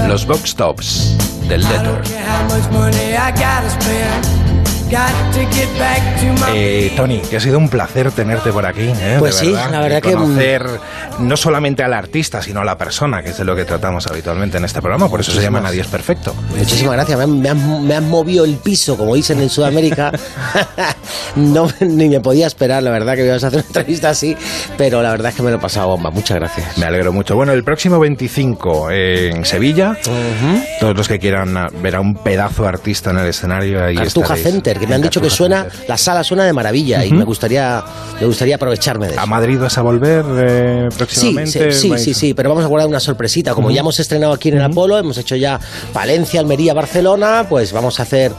Los 0.07 0.25
Box 0.25 0.55
Tops 0.55 1.17
del 1.47 1.61
Letter. 1.63 2.01
Eh, 6.53 6.91
Tony, 6.97 7.19
que 7.21 7.37
ha 7.37 7.39
sido 7.39 7.57
un 7.57 7.69
placer 7.69 8.11
tenerte 8.11 8.51
por 8.51 8.65
aquí. 8.65 8.89
¿eh? 8.99 9.15
Pues 9.19 9.39
De 9.39 9.45
sí, 9.47 9.51
la 9.53 9.79
verdad 9.79 9.97
Y 9.99 10.01
que- 10.01 10.11
Conocer 10.13 10.65
no 11.19 11.37
solamente 11.37 11.83
al 11.83 11.93
artista, 11.93 12.41
sino 12.41 12.61
a 12.61 12.65
la 12.65 12.77
persona, 12.77 13.21
que 13.23 13.29
es 13.29 13.37
de 13.37 13.45
lo 13.45 13.55
que 13.55 13.63
tratamos 13.63 14.07
habitualmente 14.07 14.57
en 14.57 14.65
este 14.65 14.81
programa. 14.81 15.07
Por 15.09 15.21
eso 15.21 15.31
se 15.31 15.41
llama 15.41 15.61
Nadie 15.61 15.81
es 15.81 15.87
Perfecto. 15.87 16.35
Muchísimas 16.57 16.93
gracias. 16.95 17.27
Me 17.27 17.49
han, 17.49 17.87
me 17.87 17.95
han 17.95 18.09
movido 18.09 18.43
el 18.43 18.57
piso, 18.57 18.97
como 18.97 19.15
dicen 19.15 19.39
en 19.41 19.49
Sudamérica. 19.49 20.11
no, 21.35 21.69
ni 21.79 22.09
me 22.09 22.19
podía 22.19 22.47
esperar, 22.47 22.83
la 22.83 22.91
verdad, 22.91 23.15
que 23.15 23.21
me 23.21 23.27
ibas 23.27 23.43
a 23.43 23.47
hacer 23.47 23.59
una 23.59 23.67
entrevista 23.67 24.09
así. 24.09 24.35
Pero 24.77 25.01
la 25.01 25.11
verdad 25.11 25.29
es 25.29 25.35
que 25.35 25.43
me 25.43 25.51
lo 25.51 25.57
he 25.57 25.59
pasado 25.59 25.87
bomba. 25.87 26.09
Muchas 26.11 26.37
gracias. 26.37 26.77
Me 26.77 26.85
alegro 26.85 27.13
mucho. 27.13 27.35
Bueno, 27.35 27.53
el 27.53 27.63
próximo 27.63 27.99
25 27.99 28.91
en 28.91 29.45
Sevilla, 29.45 29.97
todos 30.79 30.97
los 30.97 31.07
que 31.07 31.19
quieran 31.19 31.55
ver 31.81 31.95
a 31.95 32.01
un 32.01 32.15
pedazo 32.15 32.63
de 32.63 32.69
artista 32.69 33.11
en 33.11 33.19
el 33.19 33.27
escenario 33.27 33.83
ahí 33.85 33.95
Cartuja 33.95 34.35
estaréis. 34.35 34.43
Center, 34.47 34.79
me 34.87 34.95
han 34.95 35.01
dicho 35.01 35.21
que 35.21 35.29
suena, 35.29 35.67
la 35.87 35.97
sala 35.97 36.23
suena 36.23 36.43
de 36.45 36.53
maravilla 36.53 37.05
y 37.05 37.11
me 37.11 37.23
gustaría, 37.23 37.83
me 38.19 38.25
gustaría 38.25 38.55
aprovecharme 38.55 39.07
de 39.07 39.13
eso. 39.13 39.21
¿A 39.21 39.25
Madrid 39.25 39.59
vas 39.59 39.77
a 39.77 39.81
volver 39.81 40.25
eh, 40.37 40.87
Sí, 40.91 40.97
próximamente? 40.97 41.71
sí, 41.73 41.79
sí, 41.81 41.89
¿Vais 41.89 42.03
sí, 42.03 42.13
sí, 42.13 42.33
pero 42.33 42.49
vamos 42.49 42.63
a 42.63 42.67
guardar 42.67 42.87
una 42.89 42.99
sorpresita. 42.99 43.53
Como 43.53 43.71
ya 43.71 43.81
hemos 43.81 43.99
estrenado 43.99 44.33
aquí 44.33 44.49
en 44.49 44.57
el 44.57 44.63
Apolo, 44.63 44.97
hemos 44.97 45.17
hecho 45.17 45.35
ya 45.35 45.59
Valencia, 45.93 46.39
Almería, 46.39 46.73
Barcelona, 46.73 47.45
pues 47.49 47.71
vamos 47.71 47.99
a 47.99 48.03
hacer 48.03 48.31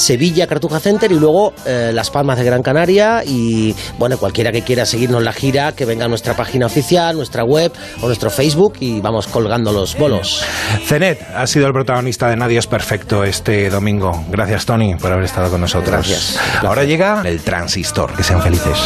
Sevilla, 0.00 0.46
Cartuja 0.46 0.80
Center 0.80 1.12
y 1.12 1.18
luego 1.18 1.52
eh, 1.66 1.90
Las 1.94 2.10
Palmas 2.10 2.38
de 2.38 2.44
Gran 2.44 2.62
Canaria. 2.62 3.22
Y 3.24 3.74
bueno, 3.98 4.18
cualquiera 4.18 4.50
que 4.50 4.62
quiera 4.62 4.86
seguirnos 4.86 5.22
la 5.22 5.32
gira, 5.32 5.72
que 5.72 5.84
venga 5.84 6.06
a 6.06 6.08
nuestra 6.08 6.34
página 6.34 6.66
oficial, 6.66 7.16
nuestra 7.16 7.44
web 7.44 7.72
o 8.00 8.06
nuestro 8.06 8.30
Facebook 8.30 8.74
y 8.80 9.00
vamos 9.00 9.26
colgando 9.26 9.72
los 9.72 9.96
bolos. 9.96 10.42
Cenet 10.86 11.20
ha 11.34 11.46
sido 11.46 11.66
el 11.66 11.72
protagonista 11.72 12.28
de 12.28 12.36
Nadie 12.36 12.58
es 12.58 12.66
Perfecto 12.66 13.24
este 13.24 13.68
domingo. 13.70 14.24
Gracias, 14.30 14.64
Tony, 14.64 14.94
por 14.94 15.12
haber 15.12 15.24
estado 15.24 15.50
con 15.50 15.60
nosotros. 15.60 15.90
Gracias. 15.90 16.38
Ahora 16.62 16.84
llega 16.84 17.22
el 17.24 17.40
transistor. 17.42 18.14
Que 18.14 18.22
sean 18.22 18.42
felices. 18.42 18.76